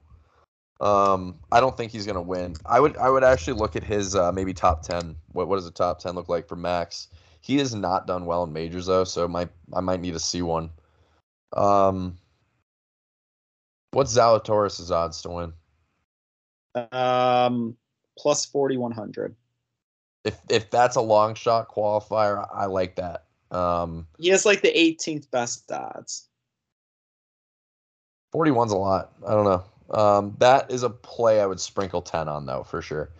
Um, 0.80 1.38
I 1.52 1.60
don't 1.60 1.76
think 1.76 1.92
he's 1.92 2.04
gonna 2.04 2.20
win. 2.20 2.56
I 2.66 2.80
would 2.80 2.96
I 2.96 3.10
would 3.10 3.22
actually 3.22 3.60
look 3.60 3.76
at 3.76 3.84
his 3.84 4.16
uh, 4.16 4.32
maybe 4.32 4.52
top 4.52 4.82
ten. 4.82 5.14
What 5.30 5.46
what 5.46 5.54
does 5.54 5.66
the 5.66 5.70
top 5.70 6.00
ten 6.00 6.16
look 6.16 6.28
like 6.28 6.48
for 6.48 6.56
Max? 6.56 7.06
He 7.42 7.58
has 7.58 7.74
not 7.74 8.06
done 8.06 8.24
well 8.24 8.44
in 8.44 8.52
majors 8.52 8.86
though, 8.86 9.04
so 9.04 9.26
might 9.26 9.50
I 9.74 9.80
might 9.80 10.00
need 10.00 10.14
to 10.14 10.20
see 10.20 10.42
one. 10.42 10.70
Um, 11.52 12.16
what's 13.90 14.16
Zalatoris' 14.16 14.90
odds 14.90 15.20
to 15.22 15.28
win? 15.28 15.52
Um, 16.92 17.76
plus 18.16 18.46
forty 18.46 18.76
one 18.76 18.92
hundred. 18.92 19.34
If 20.24 20.38
if 20.48 20.70
that's 20.70 20.94
a 20.94 21.00
long 21.00 21.34
shot 21.34 21.68
qualifier, 21.68 22.48
I 22.54 22.66
like 22.66 22.94
that. 22.96 23.24
Um, 23.50 24.06
He 24.18 24.28
has 24.28 24.46
like 24.46 24.62
the 24.62 24.72
18th 24.72 25.30
best 25.30 25.70
odds. 25.70 26.28
41's 28.32 28.72
a 28.72 28.76
lot. 28.76 29.12
I 29.26 29.32
don't 29.32 29.44
know. 29.44 29.64
Um, 30.00 30.36
that 30.38 30.70
is 30.70 30.84
a 30.84 30.90
play 30.90 31.40
I 31.40 31.46
would 31.46 31.60
sprinkle 31.60 32.00
10 32.00 32.28
on 32.28 32.46
though, 32.46 32.62
for 32.62 32.80
sure. 32.80 33.10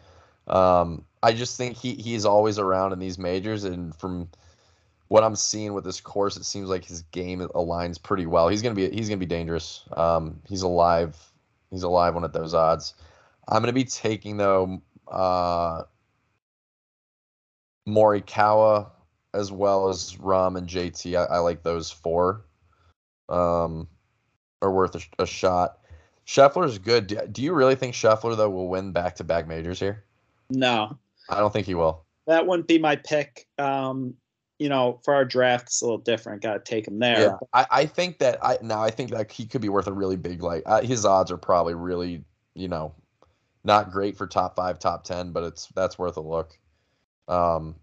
Um, 0.47 1.05
I 1.23 1.33
just 1.33 1.57
think 1.57 1.77
he 1.77 1.95
he's 1.95 2.25
always 2.25 2.59
around 2.59 2.93
in 2.93 2.99
these 2.99 3.19
majors, 3.19 3.65
and 3.65 3.95
from 3.95 4.29
what 5.09 5.23
I'm 5.23 5.37
seeing 5.37 5.75
with 5.75 5.85
this 5.85 6.01
course, 6.01 6.37
it 6.37 6.45
seems 6.45 6.69
like 6.69 6.85
his 6.85 7.03
game 7.13 7.41
aligns 7.41 8.03
pretty 8.03 8.27
well. 8.27 8.49
He's 8.49 8.63
gonna 8.63 8.75
be 8.75 8.91
he's 8.91 9.09
gonna 9.09 9.19
be 9.19 9.27
dangerous. 9.27 9.85
Um, 9.97 10.41
he's 10.49 10.63
alive. 10.63 11.17
He's 11.71 11.83
alive 11.85 12.15
one 12.15 12.25
at 12.25 12.33
those 12.33 12.55
odds. 12.55 12.95
I'm 13.47 13.63
gonna 13.63 13.73
be 13.73 13.85
taking 13.85 14.37
though 14.37 14.83
uh, 15.09 15.83
Morikawa 17.87 18.91
as 19.35 19.51
well 19.51 19.89
as 19.89 20.17
Rahm 20.17 20.59
and 20.59 20.69
JT. 20.69 21.17
I, 21.17 21.37
I 21.37 21.39
like 21.39 21.63
those 21.63 21.91
four. 21.91 22.45
Um, 23.29 23.89
are 24.61 24.71
worth 24.71 24.95
a, 24.95 25.23
a 25.23 25.27
shot. 25.27 25.79
Scheffler's 26.27 26.79
good. 26.79 27.07
Do, 27.07 27.27
do 27.31 27.43
you 27.43 27.53
really 27.53 27.75
think 27.75 27.95
Scheffler 27.95 28.37
though 28.37 28.51
will 28.51 28.69
win 28.69 28.93
back 28.93 29.17
to 29.17 29.25
back 29.25 29.47
majors 29.47 29.81
here? 29.81 30.05
No, 30.53 30.99
I 31.29 31.39
don't 31.39 31.53
think 31.53 31.67
he 31.67 31.75
will. 31.75 32.05
that 32.27 32.47
wouldn't 32.47 32.69
be 32.69 32.79
my 32.79 32.97
pick. 32.97 33.47
Um, 33.59 34.15
you 34.59 34.69
know, 34.69 35.01
for 35.05 35.15
our 35.15 35.25
draft, 35.25 35.65
it's 35.65 35.83
a 35.83 35.85
little 35.85 35.99
different. 35.99 36.43
Got 36.43 36.65
to 36.65 36.71
take 36.71 36.87
him 36.87 36.99
there. 36.99 37.21
Yeah, 37.21 37.37
I, 37.53 37.67
I 37.71 37.87
think 37.87 38.19
that 38.19 38.39
I 38.45 38.59
now 38.63 38.83
I 38.83 38.91
think 38.91 39.11
that 39.11 39.31
he 39.31 39.47
could 39.47 39.61
be 39.61 39.69
worth 39.69 39.87
a 39.87 39.93
really 39.93 40.17
big 40.17 40.43
like 40.43 40.63
uh, 40.67 40.83
his 40.83 41.05
odds 41.05 41.31
are 41.31 41.37
probably 41.37 41.75
really 41.75 42.25
you 42.55 42.69
know 42.69 42.95
not 43.65 43.91
great 43.91 44.17
for 44.17 44.27
top 44.27 44.57
five, 44.57 44.79
top 44.79 45.05
ten, 45.05 45.33
but 45.33 45.43
it's 45.45 45.67
that's 45.75 45.99
worth 45.99 46.17
a 46.17 46.21
look. 46.21 46.59
Um, 47.29 47.77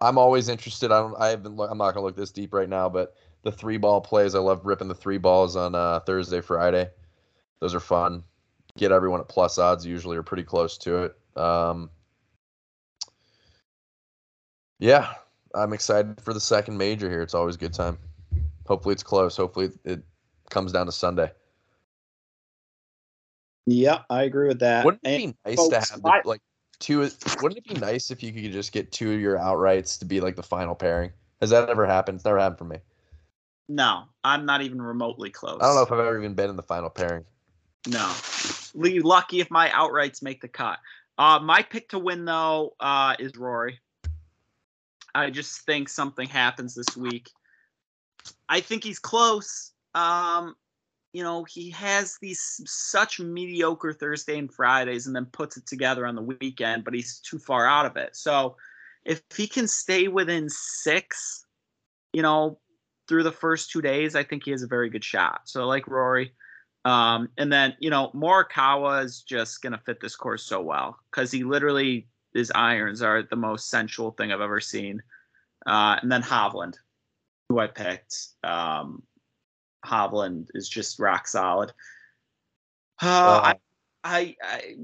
I'm 0.00 0.18
always 0.18 0.48
interested. 0.48 0.90
I 0.90 1.00
don't. 1.00 1.14
I 1.18 1.28
haven't. 1.28 1.56
Look, 1.56 1.70
I'm 1.70 1.78
not 1.78 1.94
gonna 1.94 2.06
look 2.06 2.16
this 2.16 2.32
deep 2.32 2.52
right 2.54 2.68
now, 2.68 2.88
but 2.88 3.14
the 3.42 3.52
three 3.52 3.76
ball 3.76 4.00
plays. 4.00 4.34
I 4.34 4.38
love 4.38 4.64
ripping 4.64 4.88
the 4.88 4.94
three 4.94 5.18
balls 5.18 5.56
on 5.56 5.74
uh, 5.74 6.00
Thursday, 6.00 6.40
Friday. 6.40 6.90
Those 7.60 7.74
are 7.74 7.80
fun. 7.80 8.24
Get 8.76 8.92
everyone 8.92 9.20
at 9.20 9.28
plus 9.28 9.58
odds 9.58 9.84
usually 9.84 10.16
are 10.16 10.22
pretty 10.22 10.44
close 10.44 10.78
to 10.78 11.04
it. 11.04 11.38
Um, 11.38 11.90
yeah, 14.80 15.12
I'm 15.54 15.72
excited 15.72 16.20
for 16.20 16.34
the 16.34 16.40
second 16.40 16.76
major 16.76 17.08
here. 17.08 17.22
It's 17.22 17.34
always 17.34 17.54
a 17.54 17.58
good 17.58 17.72
time. 17.72 17.98
Hopefully 18.66 18.92
it's 18.94 19.02
close. 19.02 19.36
Hopefully 19.36 19.70
it 19.84 20.02
comes 20.50 20.72
down 20.72 20.86
to 20.86 20.92
Sunday. 20.92 21.30
Yeah, 23.66 24.02
I 24.10 24.22
agree 24.24 24.48
with 24.48 24.60
that. 24.60 24.84
Wouldn't 24.84 25.02
it 25.04 25.08
And 25.22 25.32
be 25.32 25.38
nice 25.50 25.56
folks, 25.56 25.88
to 25.88 25.92
have 25.94 26.04
I- 26.04 26.22
like 26.24 26.40
two? 26.78 27.00
Wouldn't 27.42 27.58
it 27.58 27.64
be 27.64 27.74
nice 27.74 28.10
if 28.10 28.22
you 28.22 28.32
could 28.32 28.50
just 28.52 28.72
get 28.72 28.90
two 28.90 29.12
of 29.12 29.20
your 29.20 29.36
outrights 29.36 29.98
to 30.00 30.04
be 30.04 30.20
like 30.20 30.36
the 30.36 30.42
final 30.42 30.74
pairing? 30.74 31.12
Has 31.40 31.50
that 31.50 31.68
ever 31.68 31.86
happened? 31.86 32.16
It's 32.16 32.24
never 32.24 32.38
happened 32.38 32.58
for 32.58 32.64
me. 32.64 32.78
no, 33.68 34.04
I'm 34.24 34.44
not 34.46 34.62
even 34.62 34.82
remotely 34.82 35.30
close. 35.30 35.58
I 35.60 35.66
don't 35.66 35.76
know 35.76 35.82
if 35.82 35.92
I've 35.92 36.00
ever 36.00 36.18
even 36.18 36.34
been 36.34 36.50
in 36.50 36.56
the 36.56 36.62
final 36.62 36.90
pairing. 36.90 37.24
No. 37.86 38.12
Lucky 38.74 39.40
if 39.40 39.50
my 39.50 39.68
outrights 39.68 40.22
make 40.22 40.40
the 40.40 40.48
cut. 40.48 40.78
Uh, 41.16 41.38
my 41.40 41.62
pick 41.62 41.88
to 41.90 41.98
win 41.98 42.24
though 42.24 42.74
uh, 42.80 43.14
is 43.18 43.36
Rory. 43.36 43.78
I 45.14 45.30
just 45.30 45.62
think 45.62 45.88
something 45.88 46.28
happens 46.28 46.74
this 46.74 46.96
week. 46.96 47.30
I 48.48 48.60
think 48.60 48.84
he's 48.84 48.98
close. 48.98 49.72
Um, 49.94 50.54
you 51.12 51.22
know, 51.22 51.44
he 51.44 51.70
has 51.70 52.18
these 52.20 52.60
such 52.66 53.18
mediocre 53.18 53.92
Thursday 53.92 54.38
and 54.38 54.52
Fridays, 54.52 55.06
and 55.06 55.16
then 55.16 55.26
puts 55.26 55.56
it 55.56 55.66
together 55.66 56.06
on 56.06 56.14
the 56.14 56.22
weekend, 56.22 56.84
but 56.84 56.94
he's 56.94 57.18
too 57.18 57.38
far 57.38 57.66
out 57.66 57.86
of 57.86 57.96
it. 57.96 58.14
So, 58.14 58.56
if 59.04 59.22
he 59.34 59.46
can 59.46 59.66
stay 59.66 60.08
within 60.08 60.48
six, 60.48 61.46
you 62.12 62.22
know, 62.22 62.58
through 63.08 63.24
the 63.24 63.32
first 63.32 63.70
two 63.70 63.82
days, 63.82 64.14
I 64.14 64.22
think 64.22 64.44
he 64.44 64.52
has 64.52 64.62
a 64.62 64.68
very 64.68 64.90
good 64.90 65.04
shot. 65.04 65.42
So, 65.44 65.66
like 65.66 65.88
Rory. 65.88 66.32
Um, 66.84 67.28
and 67.36 67.52
then, 67.52 67.74
you 67.78 67.90
know, 67.90 68.10
Morikawa 68.14 69.04
is 69.04 69.22
just 69.22 69.60
going 69.62 69.72
to 69.72 69.78
fit 69.78 70.00
this 70.00 70.16
course 70.16 70.42
so 70.42 70.62
well 70.62 70.98
because 71.10 71.30
he 71.30 71.44
literally, 71.44 72.08
his 72.34 72.52
irons 72.54 73.02
are 73.02 73.22
the 73.22 73.36
most 73.36 73.70
sensual 73.70 74.12
thing 74.12 74.32
I've 74.32 74.40
ever 74.40 74.60
seen. 74.60 75.02
Uh, 75.66 75.96
and 76.00 76.10
then 76.10 76.22
Hovland, 76.22 76.76
who 77.48 77.58
I 77.58 77.66
picked. 77.66 78.28
Um, 78.44 79.02
Hovland 79.84 80.48
is 80.54 80.68
just 80.68 80.98
rock 80.98 81.26
solid. 81.26 81.72
Uh, 83.02 83.54
I, 83.54 83.54
I, 84.04 84.36
I, 84.42 84.76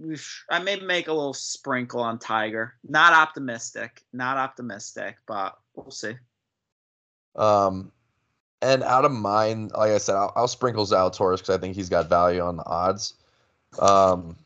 I 0.50 0.58
may 0.58 0.80
make 0.80 1.08
a 1.08 1.12
little 1.12 1.34
sprinkle 1.34 2.00
on 2.00 2.18
Tiger. 2.18 2.74
Not 2.86 3.12
optimistic, 3.12 4.02
not 4.12 4.36
optimistic, 4.36 5.16
but 5.26 5.56
we'll 5.74 5.90
see. 5.90 6.14
Um, 7.34 7.92
and 8.62 8.82
out 8.82 9.04
of 9.04 9.12
mine, 9.12 9.70
like 9.76 9.92
I 9.92 9.98
said, 9.98 10.16
I'll, 10.16 10.32
I'll 10.34 10.48
sprinkle 10.48 10.86
Zalatoris 10.86 11.38
because 11.38 11.56
I 11.56 11.58
think 11.58 11.76
he's 11.76 11.90
got 11.90 12.08
value 12.08 12.40
on 12.40 12.56
the 12.56 12.64
odds. 12.64 13.14
Um, 13.78 14.36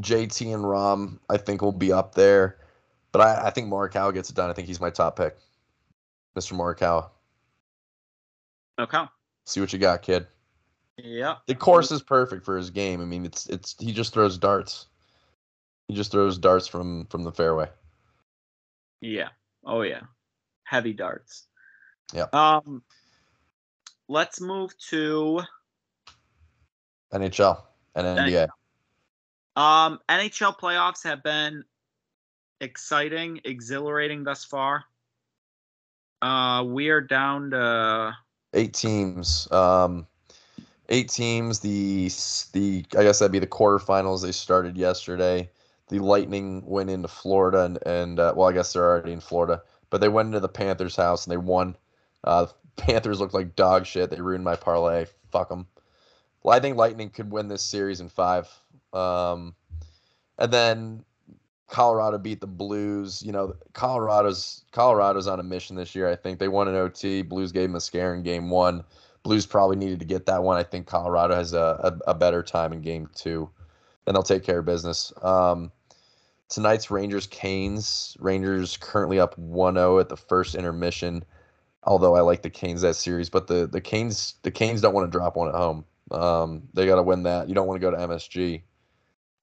JT 0.00 0.54
and 0.54 0.64
Rahm, 0.64 1.18
I 1.28 1.36
think 1.36 1.62
will 1.62 1.72
be 1.72 1.92
up 1.92 2.14
there, 2.14 2.58
but 3.12 3.20
I, 3.20 3.46
I 3.46 3.50
think 3.50 3.68
Morikawa 3.68 4.12
gets 4.12 4.30
it 4.30 4.36
done. 4.36 4.50
I 4.50 4.52
think 4.52 4.66
he's 4.66 4.80
my 4.80 4.90
top 4.90 5.16
pick, 5.16 5.36
Mr. 6.36 6.54
Morikawa. 6.54 7.10
Okay. 8.78 9.04
See 9.46 9.60
what 9.60 9.72
you 9.72 9.78
got, 9.78 10.02
kid. 10.02 10.26
Yeah. 10.96 11.36
The 11.46 11.54
course 11.54 11.90
is 11.90 12.02
perfect 12.02 12.44
for 12.44 12.56
his 12.56 12.70
game. 12.70 13.00
I 13.00 13.04
mean, 13.04 13.24
it's 13.24 13.46
it's 13.46 13.76
he 13.78 13.92
just 13.92 14.12
throws 14.12 14.38
darts. 14.38 14.86
He 15.88 15.94
just 15.94 16.10
throws 16.10 16.38
darts 16.38 16.66
from 16.66 17.06
from 17.06 17.24
the 17.24 17.32
fairway. 17.32 17.68
Yeah. 19.00 19.28
Oh 19.64 19.82
yeah. 19.82 20.02
Heavy 20.64 20.92
darts. 20.92 21.46
Yep. 22.12 22.34
Um 22.34 22.82
let's 24.08 24.40
move 24.40 24.76
to 24.90 25.42
NHL 27.12 27.62
and 27.94 28.18
NBA. 28.18 28.48
Um 29.56 30.00
NHL 30.08 30.58
playoffs 30.58 31.04
have 31.04 31.22
been 31.22 31.64
exciting, 32.60 33.40
exhilarating 33.44 34.24
thus 34.24 34.44
far. 34.44 34.84
Uh 36.22 36.64
we 36.64 36.88
are 36.88 37.00
down 37.00 37.50
to 37.50 38.16
Eight 38.54 38.72
teams. 38.72 39.50
Um, 39.50 40.06
eight 40.88 41.08
teams. 41.08 41.58
The 41.58 42.08
the 42.52 42.84
I 42.96 43.02
guess 43.02 43.18
that'd 43.18 43.32
be 43.32 43.40
the 43.40 43.46
quarterfinals. 43.48 44.22
They 44.22 44.30
started 44.30 44.76
yesterday. 44.76 45.50
The 45.88 45.98
Lightning 45.98 46.62
went 46.64 46.88
into 46.88 47.08
Florida 47.08 47.64
and 47.64 47.78
and 47.84 48.20
uh, 48.20 48.32
well, 48.36 48.48
I 48.48 48.52
guess 48.52 48.72
they're 48.72 48.84
already 48.84 49.12
in 49.12 49.20
Florida, 49.20 49.60
but 49.90 50.00
they 50.00 50.08
went 50.08 50.26
into 50.26 50.40
the 50.40 50.48
Panthers' 50.48 50.94
house 50.94 51.26
and 51.26 51.32
they 51.32 51.36
won. 51.36 51.76
Uh, 52.22 52.46
Panthers 52.76 53.18
looked 53.18 53.34
like 53.34 53.56
dog 53.56 53.86
shit. 53.86 54.10
They 54.10 54.20
ruined 54.20 54.44
my 54.44 54.56
parlay. 54.56 55.06
Fuck 55.32 55.48
them. 55.48 55.66
Well, 56.44 56.56
I 56.56 56.60
think 56.60 56.76
Lightning 56.76 57.10
could 57.10 57.32
win 57.32 57.48
this 57.48 57.62
series 57.62 58.00
in 58.00 58.08
five. 58.08 58.48
Um, 58.94 59.54
and 60.38 60.52
then 60.52 61.04
Colorado 61.68 62.18
beat 62.18 62.40
the 62.40 62.46
Blues. 62.46 63.22
You 63.22 63.32
know, 63.32 63.56
Colorado's 63.72 64.64
Colorado's 64.72 65.26
on 65.26 65.40
a 65.40 65.42
mission 65.42 65.76
this 65.76 65.94
year. 65.94 66.08
I 66.08 66.16
think 66.16 66.38
they 66.38 66.48
won 66.48 66.68
an 66.68 66.76
OT. 66.76 67.22
Blues 67.22 67.52
gave 67.52 67.68
them 67.68 67.76
a 67.76 67.80
scare 67.80 68.14
in 68.14 68.22
game 68.22 68.50
one. 68.50 68.84
Blues 69.22 69.46
probably 69.46 69.76
needed 69.76 69.98
to 70.00 70.06
get 70.06 70.26
that 70.26 70.42
one. 70.42 70.56
I 70.56 70.62
think 70.62 70.86
Colorado 70.86 71.34
has 71.34 71.54
a, 71.54 71.98
a, 72.06 72.10
a 72.10 72.14
better 72.14 72.42
time 72.42 72.72
in 72.72 72.82
game 72.82 73.08
two, 73.14 73.48
and 74.06 74.14
they'll 74.14 74.22
take 74.22 74.44
care 74.44 74.58
of 74.58 74.66
business. 74.66 75.12
Um, 75.22 75.72
tonight's 76.48 76.90
Rangers 76.90 77.26
Canes. 77.26 78.16
Rangers 78.20 78.76
currently 78.76 79.18
up 79.18 79.34
1-0 79.40 80.00
at 80.00 80.10
the 80.10 80.16
first 80.16 80.54
intermission. 80.54 81.24
Although 81.84 82.14
I 82.14 82.20
like 82.20 82.42
the 82.42 82.50
Canes 82.50 82.82
that 82.82 82.96
series, 82.96 83.28
but 83.28 83.46
the 83.46 83.66
the 83.66 83.80
Canes 83.80 84.34
the 84.42 84.50
Canes 84.50 84.80
don't 84.80 84.94
want 84.94 85.10
to 85.10 85.18
drop 85.18 85.36
one 85.36 85.48
at 85.48 85.54
home. 85.54 85.84
Um, 86.10 86.62
they 86.72 86.86
got 86.86 86.96
to 86.96 87.02
win 87.02 87.24
that. 87.24 87.48
You 87.48 87.54
don't 87.54 87.66
want 87.66 87.80
to 87.80 87.84
go 87.84 87.90
to 87.90 87.96
MSG 87.96 88.62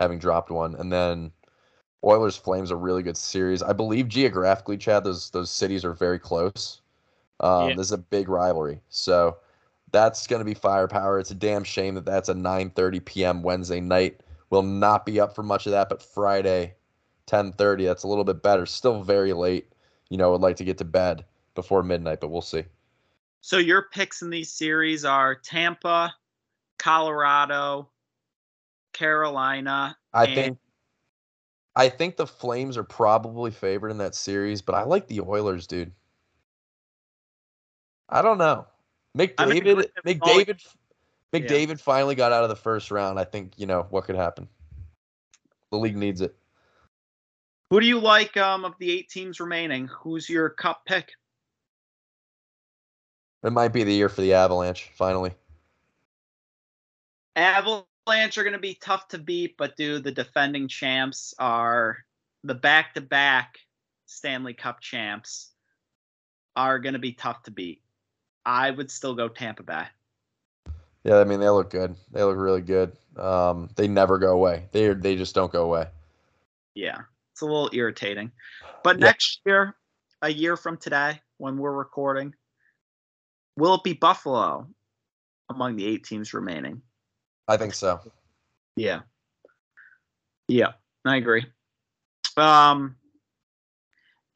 having 0.02 0.20
dropped 0.20 0.50
one, 0.50 0.76
and 0.76 0.92
then 0.92 1.32
Oilers 2.04 2.36
Flames 2.36 2.72
a 2.72 2.76
really 2.76 3.04
good 3.04 3.18
series. 3.18 3.62
I 3.62 3.74
believe 3.74 4.08
geographically, 4.08 4.78
Chad, 4.78 5.04
those 5.04 5.30
those 5.30 5.52
cities 5.52 5.86
are 5.86 5.94
very 5.94 6.20
close. 6.20 6.82
Um, 7.40 7.70
Yeah. 7.70 7.76
This 7.76 7.88
is 7.88 7.92
a 7.92 7.98
big 7.98 8.28
rivalry, 8.28 8.82
so 8.90 9.38
that's 9.92 10.26
going 10.26 10.40
to 10.40 10.46
be 10.46 10.54
firepower. 10.54 11.20
It's 11.20 11.32
a 11.32 11.36
damn 11.36 11.64
shame 11.64 11.96
that 11.96 12.06
that's 12.06 12.30
a 12.30 12.34
9:30 12.34 13.06
p.m. 13.06 13.44
Wednesday 13.44 13.80
night. 13.80 14.22
Will 14.50 14.64
not 14.64 15.06
be 15.06 15.20
up 15.20 15.34
for 15.36 15.44
much 15.44 15.66
of 15.66 15.72
that, 15.72 15.88
but 15.90 16.02
Friday, 16.02 16.76
10:30. 17.28 17.86
That's 17.86 18.04
a 18.04 18.08
little 18.08 18.24
bit 18.24 18.42
better. 18.42 18.66
Still 18.66 19.04
very 19.04 19.34
late. 19.34 19.72
You 20.10 20.18
know, 20.18 20.32
would 20.32 20.42
like 20.42 20.58
to 20.58 20.66
get 20.66 20.78
to 20.80 20.86
bed 20.86 21.24
before 21.56 21.84
midnight, 21.84 22.20
but 22.20 22.30
we'll 22.30 22.42
see. 22.42 22.64
so 23.42 23.58
your 23.58 23.84
picks 23.84 24.22
in 24.22 24.30
these 24.30 24.52
series 24.52 25.06
are 25.06 25.36
Tampa, 25.36 26.14
Colorado, 26.80 27.90
Carolina. 29.02 29.98
I 30.14 30.26
and- 30.26 30.36
think 30.36 30.58
I 31.76 31.90
think 31.90 32.18
the 32.18 32.28
Flames 32.28 32.78
are 32.78 32.84
probably 32.84 33.50
favored 33.50 33.90
in 33.90 33.98
that 34.00 34.14
series, 34.14 34.62
but 34.62 34.76
I 34.76 34.84
like 34.84 35.08
the 35.08 35.22
Oilers, 35.22 35.68
dude. 35.68 35.92
I 38.10 38.22
don't 38.22 38.38
know. 38.38 38.68
McDavid 39.18 39.88
McDavid 40.06 40.68
McDavid 41.34 41.80
finally 41.80 42.14
got 42.14 42.34
out 42.34 42.44
of 42.44 42.50
the 42.50 42.58
first 42.58 42.92
round. 42.92 43.18
I 43.18 43.24
think, 43.24 43.54
you 43.56 43.66
know, 43.66 43.88
what 43.90 44.04
could 44.04 44.18
happen. 44.18 44.50
The 45.72 45.78
league 45.78 45.96
needs 45.96 46.20
it. 46.20 46.36
Who 47.70 47.80
do 47.80 47.88
you 47.88 48.00
like 48.00 48.36
um, 48.36 48.66
of 48.66 48.74
the 48.80 48.92
eight 48.92 49.10
teams 49.10 49.40
remaining? 49.40 49.88
Who's 49.88 50.30
your 50.30 50.50
cup 50.50 50.86
pick? 50.86 51.14
It 53.44 53.54
might 53.54 53.70
be 53.70 53.86
the 53.86 53.94
year 53.94 54.10
for 54.10 54.20
the 54.20 54.34
Avalanche, 54.34 54.92
finally. 54.94 55.32
Avalanche 57.38 57.86
are 58.08 58.44
going 58.44 58.54
to 58.54 58.60
be 58.60 58.78
tough 58.82 59.08
to 59.10 59.18
beat, 59.18 59.58
but 59.58 59.76
dude, 59.78 60.04
the 60.04 60.12
defending 60.12 60.68
champs 60.68 61.34
are 61.40 61.98
the 62.44 62.56
back-to-back 62.56 63.58
Stanley 64.06 64.54
Cup 64.54 64.82
champs 64.82 65.52
are 66.56 66.80
going 66.80 66.94
to 66.94 67.00
be 67.00 67.14
tough 67.14 67.44
to 67.44 67.52
beat. 67.52 67.82
I 68.46 68.72
would 68.72 68.92
still 68.92 69.16
go 69.16 69.30
Tampa 69.30 69.64
Bay. 69.64 69.86
Yeah, 71.04 71.20
I 71.20 71.24
mean 71.24 71.40
they 71.40 71.50
look 71.50 71.70
good. 71.70 71.96
They 72.12 72.24
look 72.24 72.38
really 72.38 72.62
good. 72.62 72.96
Um, 73.18 73.70
they 73.76 73.88
never 73.88 74.20
go 74.20 74.32
away. 74.34 74.68
They 74.72 74.94
they 74.94 75.16
just 75.16 75.34
don't 75.34 75.52
go 75.52 75.64
away. 75.66 75.88
Yeah, 76.76 77.00
it's 77.32 77.42
a 77.42 77.46
little 77.46 77.70
irritating. 77.74 78.32
But 78.84 79.00
Yeah. 79.00 79.06
next 79.06 79.42
year, 79.46 79.76
a 80.22 80.30
year 80.30 80.58
from 80.58 80.78
today, 80.78 81.22
when 81.38 81.58
we're 81.58 81.72
recording, 81.72 82.36
will 83.58 83.76
it 83.76 83.84
be 83.84 83.94
Buffalo 83.94 84.68
among 85.50 85.76
the 85.76 85.86
eight 85.86 86.04
teams 86.04 86.34
remaining? 86.34 86.82
I 87.52 87.58
think 87.58 87.74
so. 87.74 88.00
Yeah. 88.78 89.02
Yeah, 90.48 90.72
I 91.06 91.18
agree. 91.18 91.46
Um, 92.38 92.96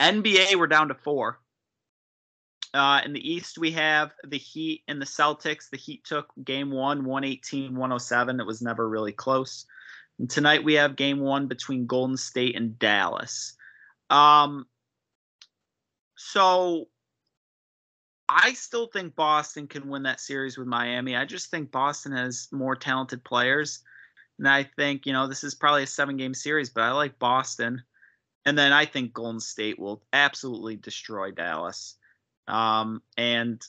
NBA, 0.02 0.58
we're 0.58 0.68
down 0.68 0.90
to 0.90 0.96
four. 0.96 1.40
Uh, 2.74 3.00
in 3.06 3.14
the 3.14 3.32
East, 3.32 3.58
we 3.58 3.72
have 3.72 4.12
the 4.28 4.38
Heat 4.38 4.84
and 4.90 5.02
the 5.02 5.06
Celtics. 5.06 5.70
The 5.70 5.78
Heat 5.78 6.04
took 6.04 6.28
game 6.44 6.72
one, 6.72 7.06
118 7.06 7.74
107. 7.74 8.42
It 8.42 8.46
was 8.46 8.62
never 8.62 8.88
really 8.88 9.14
close. 9.14 9.66
And 10.20 10.30
tonight, 10.30 10.66
we 10.66 10.74
have 10.74 10.98
game 10.98 11.22
one 11.22 11.48
between 11.48 11.88
Golden 11.88 12.18
State 12.18 12.58
and 12.58 12.78
Dallas. 12.78 13.56
Um, 14.10 14.66
so 16.18 16.90
I 18.28 18.54
still 18.54 18.88
think 18.88 19.16
Boston 19.16 19.68
can 19.68 19.88
win 19.88 20.04
that 20.04 20.20
series 20.20 20.58
with 20.58 20.68
Miami. 20.68 21.16
I 21.16 21.26
just 21.26 21.52
think 21.52 21.72
Boston 21.72 22.12
has 22.14 22.48
more 22.52 22.76
talented 22.76 23.24
players. 23.24 23.84
And 24.40 24.48
I 24.48 24.64
think, 24.64 25.06
you 25.06 25.14
know, 25.14 25.28
this 25.28 25.44
is 25.44 25.56
probably 25.56 25.84
a 25.84 25.88
seven 25.88 26.18
game 26.18 26.34
series, 26.34 26.70
but 26.70 26.84
I 26.84 26.92
like 26.92 27.20
Boston. 27.20 27.84
And 28.46 28.58
then 28.58 28.74
I 28.74 28.86
think 28.86 29.14
Golden 29.14 29.40
State 29.40 29.80
will 29.80 30.04
absolutely 30.12 30.76
destroy 30.76 31.32
Dallas. 31.32 31.96
Um, 32.48 33.02
and 33.18 33.62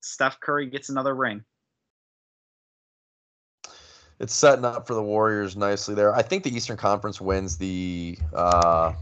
Steph 0.00 0.40
Curry 0.40 0.66
gets 0.66 0.88
another 0.88 1.14
ring. 1.14 1.44
It's 4.18 4.32
setting 4.32 4.64
up 4.64 4.86
for 4.86 4.94
the 4.94 5.02
Warriors 5.02 5.56
nicely 5.56 5.94
there. 5.94 6.14
I 6.14 6.22
think 6.22 6.44
the 6.44 6.54
Eastern 6.54 6.76
Conference 6.76 7.20
wins 7.20 7.56
the. 7.58 8.16
Uh, 8.32 8.92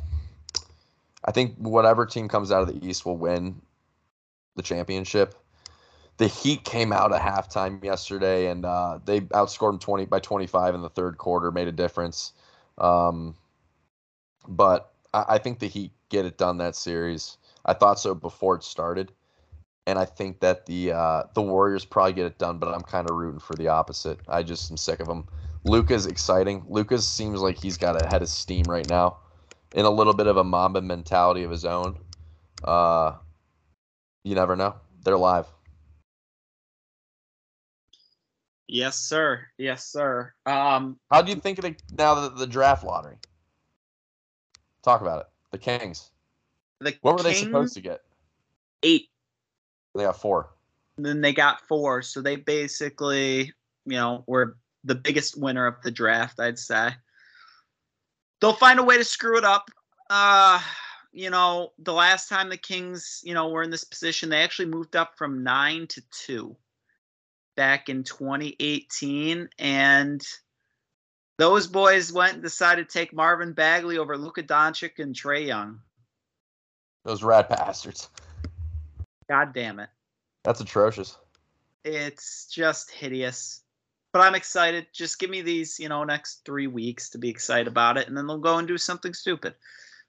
I 1.24 1.32
think 1.32 1.56
whatever 1.56 2.06
team 2.06 2.28
comes 2.28 2.50
out 2.50 2.66
of 2.66 2.68
the 2.68 2.86
East 2.86 3.04
will 3.04 3.18
win 3.18 3.60
the 4.56 4.62
championship. 4.62 5.34
The 6.16 6.26
Heat 6.26 6.64
came 6.64 6.92
out 6.92 7.14
at 7.14 7.22
halftime 7.22 7.82
yesterday, 7.82 8.48
and 8.48 8.66
uh, 8.66 8.98
they 9.04 9.22
outscored 9.22 9.70
them 9.70 9.78
twenty 9.78 10.04
by 10.04 10.20
twenty 10.20 10.46
five 10.46 10.74
in 10.74 10.82
the 10.82 10.90
third 10.90 11.16
quarter, 11.16 11.50
made 11.50 11.68
a 11.68 11.72
difference. 11.72 12.32
Um, 12.76 13.36
but 14.46 14.92
I, 15.14 15.24
I 15.28 15.38
think 15.38 15.60
the 15.60 15.66
Heat 15.66 15.92
get 16.10 16.26
it 16.26 16.36
done 16.36 16.58
that 16.58 16.76
series. 16.76 17.38
I 17.64 17.72
thought 17.72 17.98
so 17.98 18.14
before 18.14 18.56
it 18.56 18.64
started, 18.64 19.12
and 19.86 19.98
I 19.98 20.04
think 20.04 20.40
that 20.40 20.66
the 20.66 20.92
uh, 20.92 21.22
the 21.34 21.40
Warriors 21.40 21.86
probably 21.86 22.12
get 22.12 22.26
it 22.26 22.38
done. 22.38 22.58
But 22.58 22.74
I'm 22.74 22.82
kind 22.82 23.08
of 23.08 23.16
rooting 23.16 23.40
for 23.40 23.54
the 23.54 23.68
opposite. 23.68 24.20
I 24.28 24.42
just 24.42 24.70
am 24.70 24.76
sick 24.76 25.00
of 25.00 25.06
them. 25.06 25.26
Luka's 25.64 26.06
exciting. 26.06 26.64
Luka's 26.68 27.08
seems 27.08 27.40
like 27.40 27.56
he's 27.56 27.78
got 27.78 28.00
a 28.00 28.06
head 28.06 28.20
of 28.20 28.28
steam 28.28 28.64
right 28.68 28.88
now, 28.88 29.18
in 29.74 29.86
a 29.86 29.90
little 29.90 30.14
bit 30.14 30.26
of 30.26 30.36
a 30.36 30.44
Mamba 30.44 30.82
mentality 30.82 31.44
of 31.44 31.50
his 31.50 31.64
own. 31.64 31.98
Uh, 32.62 33.14
you 34.24 34.34
never 34.34 34.56
know. 34.56 34.74
They're 35.04 35.16
live. 35.16 35.46
Yes, 38.68 38.98
sir. 38.98 39.46
Yes, 39.58 39.84
sir. 39.86 40.32
Um, 40.46 40.96
How 41.10 41.22
do 41.22 41.32
you 41.32 41.40
think 41.40 41.58
of 41.58 41.64
the, 41.64 41.74
now 41.98 42.14
the, 42.14 42.28
the 42.28 42.46
draft 42.46 42.84
lottery? 42.84 43.16
Talk 44.82 45.00
about 45.00 45.20
it. 45.20 45.26
The 45.50 45.58
Kings. 45.58 46.10
the 46.80 46.96
What 47.02 47.16
were 47.16 47.22
they 47.22 47.34
supposed 47.34 47.74
to 47.74 47.80
get? 47.80 48.02
Eight. 48.84 49.08
They 49.94 50.04
got 50.04 50.20
four. 50.20 50.50
And 50.96 51.04
then 51.04 51.20
they 51.20 51.32
got 51.32 51.66
four, 51.66 52.00
so 52.02 52.22
they 52.22 52.36
basically, 52.36 53.52
you 53.86 53.96
know, 53.96 54.22
were 54.28 54.56
the 54.84 54.94
biggest 54.94 55.36
winner 55.36 55.66
of 55.66 55.82
the 55.82 55.90
draft. 55.90 56.38
I'd 56.38 56.58
say. 56.58 56.90
They'll 58.40 58.52
find 58.52 58.78
a 58.78 58.84
way 58.84 58.96
to 58.96 59.04
screw 59.04 59.36
it 59.36 59.44
up. 59.44 59.68
Uh, 60.08 60.60
you 61.12 61.30
know, 61.30 61.72
the 61.78 61.92
last 61.92 62.28
time 62.28 62.48
the 62.48 62.56
Kings, 62.56 63.20
you 63.24 63.34
know, 63.34 63.48
were 63.48 63.62
in 63.62 63.70
this 63.70 63.84
position, 63.84 64.28
they 64.28 64.42
actually 64.42 64.68
moved 64.68 64.96
up 64.96 65.16
from 65.16 65.42
nine 65.42 65.86
to 65.88 66.02
two 66.10 66.56
back 67.56 67.88
in 67.88 68.04
2018, 68.04 69.48
and 69.58 70.22
those 71.38 71.66
boys 71.66 72.12
went 72.12 72.34
and 72.34 72.42
decided 72.42 72.88
to 72.88 72.98
take 72.98 73.12
Marvin 73.12 73.52
Bagley 73.52 73.98
over 73.98 74.16
Luka 74.16 74.42
Doncic 74.42 74.98
and 74.98 75.14
Trae 75.14 75.46
Young. 75.46 75.80
Those 77.04 77.22
rat 77.22 77.48
bastards. 77.48 78.08
God 79.28 79.52
damn 79.52 79.80
it. 79.80 79.88
That's 80.44 80.60
atrocious. 80.60 81.16
It's 81.84 82.46
just 82.46 82.90
hideous. 82.90 83.62
But 84.12 84.20
I'm 84.20 84.34
excited. 84.34 84.86
Just 84.92 85.18
give 85.18 85.30
me 85.30 85.40
these, 85.40 85.78
you 85.78 85.88
know, 85.88 86.04
next 86.04 86.44
three 86.44 86.66
weeks 86.66 87.10
to 87.10 87.18
be 87.18 87.28
excited 87.28 87.68
about 87.68 87.96
it, 87.96 88.08
and 88.08 88.16
then 88.16 88.26
they'll 88.26 88.38
go 88.38 88.58
and 88.58 88.68
do 88.68 88.76
something 88.76 89.14
stupid. 89.14 89.54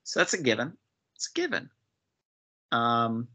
So 0.04 0.20
that's 0.20 0.34
a 0.34 0.42
given. 0.42 0.78
It's 1.22 1.28
given. 1.28 1.70
Um, 2.72 3.28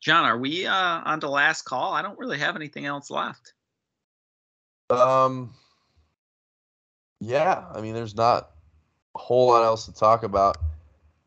John, 0.00 0.24
are 0.24 0.36
we 0.36 0.66
uh, 0.66 0.74
on 1.04 1.20
to 1.20 1.28
last 1.28 1.62
call? 1.62 1.92
I 1.92 2.02
don't 2.02 2.18
really 2.18 2.38
have 2.38 2.56
anything 2.56 2.86
else 2.86 3.08
left. 3.08 3.52
Um. 4.90 5.54
Yeah, 7.20 7.66
I 7.72 7.80
mean, 7.80 7.94
there's 7.94 8.16
not 8.16 8.50
a 9.14 9.20
whole 9.20 9.46
lot 9.46 9.62
else 9.62 9.86
to 9.86 9.94
talk 9.94 10.24
about. 10.24 10.56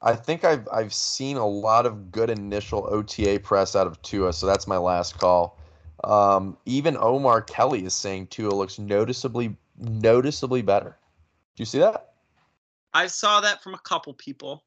I 0.01 0.13
think 0.13 0.43
I've 0.43 0.67
I've 0.69 0.93
seen 0.93 1.37
a 1.37 1.47
lot 1.47 1.85
of 1.85 2.11
good 2.11 2.29
initial 2.29 2.85
OTA 2.91 3.39
press 3.41 3.77
out 3.77 3.87
of 3.87 4.01
Tua, 4.01 4.33
so 4.33 4.45
that's 4.45 4.67
my 4.67 4.77
last 4.77 5.17
call. 5.17 5.57
Um, 6.03 6.57
even 6.65 6.97
Omar 6.97 7.43
Kelly 7.43 7.85
is 7.85 7.93
saying 7.93 8.27
Tua 8.27 8.53
looks 8.53 8.77
noticeably 8.77 9.55
noticeably 9.79 10.63
better. 10.63 10.97
Do 11.55 11.61
you 11.61 11.65
see 11.65 11.79
that? 11.79 12.11
I 12.93 13.07
saw 13.07 13.39
that 13.39 13.63
from 13.63 13.73
a 13.73 13.79
couple 13.79 14.13
people, 14.15 14.65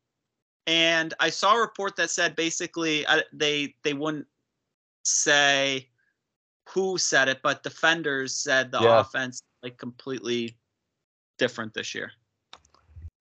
and 0.66 1.14
I 1.20 1.30
saw 1.30 1.56
a 1.56 1.60
report 1.60 1.96
that 1.96 2.10
said 2.10 2.36
basically 2.36 3.06
uh, 3.06 3.22
they 3.32 3.74
they 3.82 3.94
wouldn't 3.94 4.26
say 5.04 5.88
who 6.68 6.98
said 6.98 7.28
it, 7.28 7.40
but 7.42 7.62
defenders 7.62 8.34
said 8.34 8.72
the 8.72 8.80
Yeah. 8.82 9.00
offense 9.00 9.42
like 9.62 9.78
completely 9.78 10.56
different 11.38 11.74
this 11.74 11.94
year. 11.94 12.12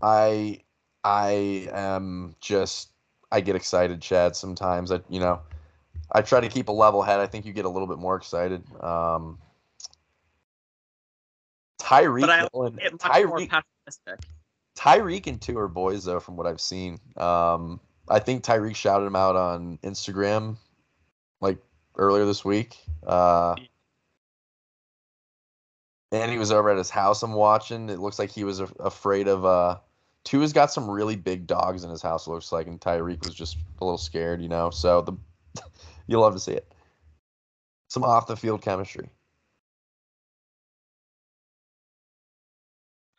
I 0.01 0.61
I 1.03 1.69
am 1.71 2.35
just 2.39 2.89
I 3.31 3.41
get 3.41 3.55
excited, 3.55 4.01
Chad. 4.01 4.35
Sometimes 4.35 4.91
I 4.91 5.01
you 5.09 5.19
know 5.19 5.41
I 6.11 6.21
try 6.21 6.39
to 6.39 6.49
keep 6.49 6.69
a 6.69 6.71
level 6.71 7.01
head. 7.01 7.19
I 7.19 7.27
think 7.27 7.45
you 7.45 7.53
get 7.53 7.65
a 7.65 7.69
little 7.69 7.87
bit 7.87 7.99
more 7.99 8.15
excited. 8.15 8.63
Um, 8.83 9.37
Tyreek 11.79 12.21
But 12.21 12.29
I 12.29 12.39
Hill 12.39 12.63
and 12.63 12.79
Get 12.79 12.91
much 12.93 13.01
more 13.03 13.39
Tyreek. 13.39 13.61
Tyreek 14.77 15.27
and 15.27 15.41
Tua 15.41 15.63
are 15.63 15.67
boys 15.67 16.03
though, 16.03 16.19
from 16.19 16.35
what 16.37 16.47
I've 16.47 16.61
seen. 16.61 16.99
Um, 17.17 17.79
I 18.09 18.19
think 18.19 18.43
Tyreek 18.43 18.75
shouted 18.75 19.05
him 19.05 19.15
out 19.15 19.35
on 19.35 19.79
Instagram 19.83 20.57
like 21.41 21.57
earlier 21.97 22.25
this 22.25 22.43
week. 22.45 22.77
Uh, 23.05 23.55
and 26.11 26.31
he 26.31 26.37
was 26.37 26.51
over 26.51 26.69
at 26.69 26.77
his 26.77 26.89
house. 26.89 27.23
I'm 27.23 27.33
watching. 27.33 27.89
It 27.89 27.99
looks 27.99 28.19
like 28.19 28.31
he 28.31 28.43
was 28.43 28.59
af- 28.59 28.73
afraid 28.79 29.27
of. 29.27 29.45
Uh, 29.45 29.77
Tua's 30.23 30.53
got 30.53 30.71
some 30.71 30.89
really 30.89 31.15
big 31.15 31.45
dogs 31.45 31.83
in 31.83 31.89
his 31.89 32.01
house. 32.01 32.27
Looks 32.27 32.51
like, 32.51 32.67
and 32.67 32.79
Tyreek 32.79 33.23
was 33.23 33.35
just 33.35 33.57
a 33.79 33.85
little 33.85 33.97
scared, 33.97 34.41
you 34.41 34.49
know. 34.49 34.69
So 34.69 35.01
the 35.01 35.13
you'll 36.07 36.21
love 36.21 36.33
to 36.33 36.39
see 36.39 36.53
it. 36.53 36.71
Some 37.89 38.03
off 38.03 38.27
the 38.27 38.35
field 38.35 38.61
chemistry. 38.61 39.09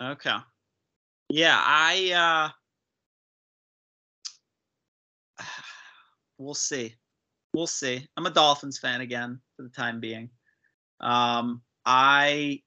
Okay. 0.00 0.36
Yeah, 1.28 1.60
I 1.60 2.52
uh 5.38 5.44
we'll 6.38 6.54
see. 6.54 6.94
We'll 7.54 7.66
see. 7.66 8.06
I'm 8.16 8.26
a 8.26 8.30
Dolphins 8.30 8.78
fan 8.78 9.00
again 9.00 9.40
for 9.56 9.62
the 9.62 9.68
time 9.70 10.00
being. 10.00 10.30
Um 11.00 11.62
I 11.84 12.62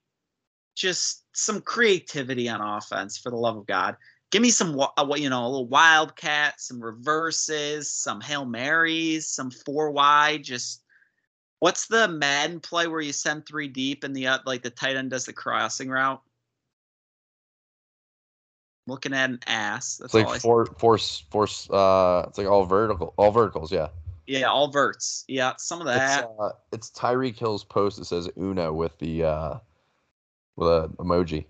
just 0.75 1.25
some 1.33 1.61
creativity 1.61 2.49
on 2.49 2.61
offense 2.61 3.17
for 3.17 3.29
the 3.31 3.37
love 3.37 3.57
of 3.57 3.67
God. 3.67 3.97
Give 4.31 4.41
me 4.41 4.51
some 4.51 4.73
what 4.75 5.21
you 5.21 5.29
know, 5.29 5.43
a 5.45 5.49
little 5.49 5.67
wildcat, 5.67 6.61
some 6.61 6.81
reverses, 6.81 7.91
some 7.91 8.21
Hail 8.21 8.45
Marys, 8.45 9.27
some 9.29 9.51
four 9.51 9.91
wide 9.91 10.43
just 10.43 10.83
What's 11.59 11.87
the 11.87 12.07
Madden 12.07 12.59
play 12.61 12.87
where 12.87 13.01
you 13.01 13.13
send 13.13 13.45
three 13.45 13.67
deep 13.67 14.03
and 14.03 14.15
the 14.15 14.27
uh, 14.27 14.39
like 14.45 14.61
the 14.63 14.69
tight 14.69 14.95
end 14.95 15.11
does 15.11 15.25
the 15.25 15.33
crossing 15.33 15.89
route? 15.89 16.21
Looking 18.89 19.13
at 19.13 19.29
an 19.29 19.39
ass. 19.47 19.97
That's 19.97 20.13
It's 20.13 20.23
all 20.25 20.31
like 20.31 20.41
four, 20.41 20.65
force, 20.65 21.23
force. 21.31 21.69
Uh, 21.69 22.25
it's 22.27 22.37
like 22.37 22.47
all 22.47 22.65
vertical, 22.65 23.13
all 23.17 23.31
verticals. 23.31 23.71
Yeah. 23.71 23.87
Yeah, 24.27 24.43
all 24.47 24.67
verts. 24.69 25.25
Yeah, 25.27 25.53
some 25.57 25.81
of 25.81 25.87
It's, 25.87 25.97
that. 25.97 26.29
uh, 26.39 26.51
it's 26.71 26.91
Tyreek 26.91 27.37
Hill's 27.37 27.63
post 27.63 27.97
that 27.97 28.05
says 28.05 28.29
Uno 28.37 28.71
with 28.73 28.97
the 28.99 29.23
uh, 29.23 29.55
with 30.55 30.67
a 30.67 30.89
emoji. 30.99 31.45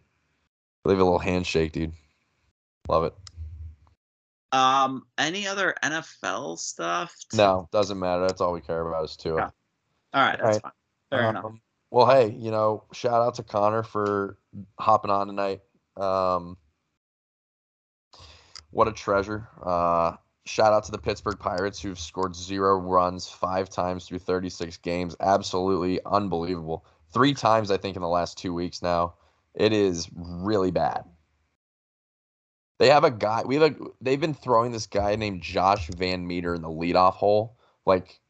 Leave 0.85 0.99
a 0.99 1.03
little 1.03 1.19
handshake, 1.19 1.73
dude. 1.73 1.91
Love 2.87 3.03
it. 3.03 3.13
Um, 4.51 5.05
any 5.17 5.45
other 5.45 5.75
NFL 5.83 6.57
stuff? 6.57 7.13
No, 7.33 7.67
doesn't 7.71 7.99
matter. 7.99 8.21
That's 8.21 8.39
all 8.41 8.53
we 8.53 8.61
care 8.61 8.87
about 8.87 9.03
is 9.05 9.15
Tua. 9.17 9.35
Yeah. 9.35 9.49
All 10.13 10.21
right, 10.27 10.39
that's 10.41 10.55
Right. 10.55 10.61
fine. 10.61 10.71
Fair 11.11 11.29
enough. 11.29 11.45
Um, 11.45 11.61
Well, 11.91 12.05
hey, 12.05 12.29
you 12.31 12.49
know, 12.51 12.83
shout 12.93 13.21
out 13.21 13.35
to 13.35 13.43
Connor 13.43 13.83
for 13.83 14.37
hopping 14.79 15.11
on 15.11 15.27
tonight. 15.27 15.61
Um, 15.97 16.55
what 18.71 18.87
a 18.87 18.91
treasure. 18.91 19.47
Uh, 19.61 20.13
shout 20.45 20.73
out 20.73 20.83
to 20.85 20.91
the 20.91 20.97
Pittsburgh 20.97 21.39
Pirates 21.39 21.81
who've 21.81 21.99
scored 21.99 22.35
zero 22.35 22.77
runs 22.79 23.27
five 23.27 23.69
times 23.69 24.05
through 24.05 24.19
36 24.19 24.77
games. 24.77 25.15
Absolutely 25.19 25.99
unbelievable. 26.05 26.85
Three 27.11 27.33
times, 27.33 27.71
I 27.71 27.77
think, 27.77 27.95
in 27.95 28.01
the 28.01 28.07
last 28.07 28.37
two 28.37 28.53
weeks 28.53 28.81
now. 28.81 29.15
It 29.55 29.73
is 29.73 30.07
really 30.15 30.71
bad. 30.71 31.03
They 32.77 32.89
have 32.89 33.03
a 33.03 33.11
guy. 33.11 33.43
We 33.45 33.55
have 33.55 33.63
a. 33.63 33.75
They've 33.99 34.19
been 34.19 34.33
throwing 34.33 34.71
this 34.71 34.87
guy 34.87 35.15
named 35.15 35.41
Josh 35.41 35.89
VanMeter 35.89 36.55
in 36.55 36.61
the 36.61 36.69
leadoff 36.69 37.15
hole 37.15 37.57
like 37.85 38.21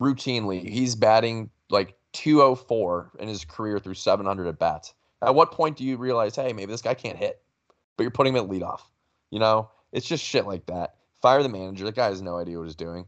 routinely. 0.00 0.68
He's 0.68 0.94
batting 0.94 1.50
like 1.68 1.96
204 2.12 3.12
in 3.18 3.28
his 3.28 3.44
career 3.44 3.78
through 3.78 3.94
700 3.94 4.46
at 4.46 4.58
bats. 4.58 4.94
At 5.22 5.34
what 5.34 5.50
point 5.50 5.76
do 5.76 5.84
you 5.84 5.96
realize, 5.96 6.36
hey, 6.36 6.52
maybe 6.52 6.70
this 6.70 6.82
guy 6.82 6.94
can't 6.94 7.18
hit, 7.18 7.42
but 7.96 8.04
you're 8.04 8.10
putting 8.10 8.36
him 8.36 8.44
at 8.44 8.50
leadoff? 8.50 8.80
You 9.30 9.38
know, 9.40 9.70
it's 9.92 10.06
just 10.06 10.24
shit 10.24 10.46
like 10.46 10.66
that. 10.66 10.94
Fire 11.20 11.42
the 11.42 11.48
manager. 11.48 11.84
The 11.84 11.92
guy 11.92 12.06
has 12.06 12.22
no 12.22 12.36
idea 12.38 12.58
what 12.58 12.64
he's 12.64 12.74
doing. 12.76 13.06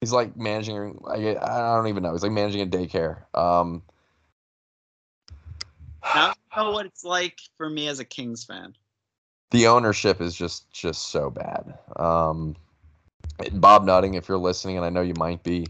He's 0.00 0.12
like 0.12 0.36
managing. 0.36 0.98
I 1.06 1.36
I 1.36 1.74
don't 1.74 1.88
even 1.88 2.02
know. 2.02 2.12
He's 2.12 2.22
like 2.22 2.32
managing 2.32 2.60
a 2.62 2.66
daycare. 2.66 3.22
Um, 3.34 3.82
Now 6.14 6.28
you 6.28 6.62
know 6.62 6.70
what 6.70 6.86
it's 6.86 7.04
like 7.04 7.40
for 7.56 7.68
me 7.68 7.88
as 7.88 7.98
a 7.98 8.04
Kings 8.04 8.44
fan. 8.44 8.74
the 9.50 9.66
ownership 9.66 10.20
is 10.20 10.34
just 10.34 10.70
just 10.70 11.10
so 11.10 11.30
bad. 11.30 11.78
Um, 11.96 12.56
Bob 13.54 13.84
Nutting, 13.84 14.14
if 14.14 14.28
you're 14.28 14.38
listening, 14.38 14.76
and 14.76 14.86
I 14.86 14.90
know 14.90 15.02
you 15.02 15.14
might 15.18 15.42
be, 15.42 15.66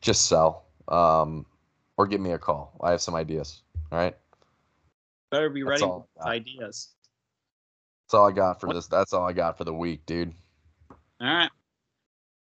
just 0.00 0.26
sell 0.26 0.64
um, 0.88 1.44
or 1.96 2.06
give 2.06 2.20
me 2.20 2.30
a 2.32 2.38
call. 2.38 2.72
I 2.80 2.90
have 2.92 3.00
some 3.00 3.14
ideas. 3.14 3.62
All 3.90 3.98
right, 3.98 4.16
Better 5.30 5.50
be 5.50 5.62
That's 5.62 5.82
ready 5.82 5.92
ideas. 6.24 6.93
That's 8.04 8.14
all 8.14 8.28
I 8.28 8.32
got 8.32 8.60
for 8.60 8.72
this. 8.72 8.86
That's 8.86 9.14
all 9.14 9.26
I 9.26 9.32
got 9.32 9.56
for 9.56 9.64
the 9.64 9.72
week, 9.72 10.04
dude. 10.04 10.34
All 11.20 11.26
right. 11.26 11.50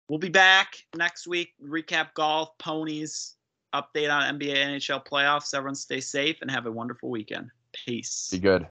We'll 0.08 0.20
be 0.20 0.30
back 0.30 0.76
next 0.96 1.28
week. 1.28 1.54
Recap 1.62 2.13
golf, 2.13 2.58
ponies, 2.60 3.36
update 3.74 4.13
on 4.13 4.39
NBA, 4.39 4.56
NHL 4.56 5.06
playoffs. 5.06 5.56
Everyone 5.56 5.76
stay 5.76 6.00
safe 6.00 6.38
and 6.41 6.52
have 6.52 6.67
a 6.67 6.72
wonderful 6.72 7.10
weekend. 7.10 7.50
Peace. 7.74 8.30
Be 8.32 8.39
good. 8.39 8.67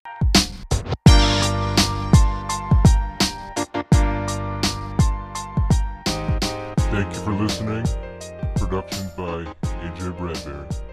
Thank 6.78 7.12
you 7.12 7.20
for 7.20 7.32
listening. 7.32 7.84
Production 8.54 9.10
by 9.16 9.44
AJ 9.62 10.16
Bradbury. 10.16 10.85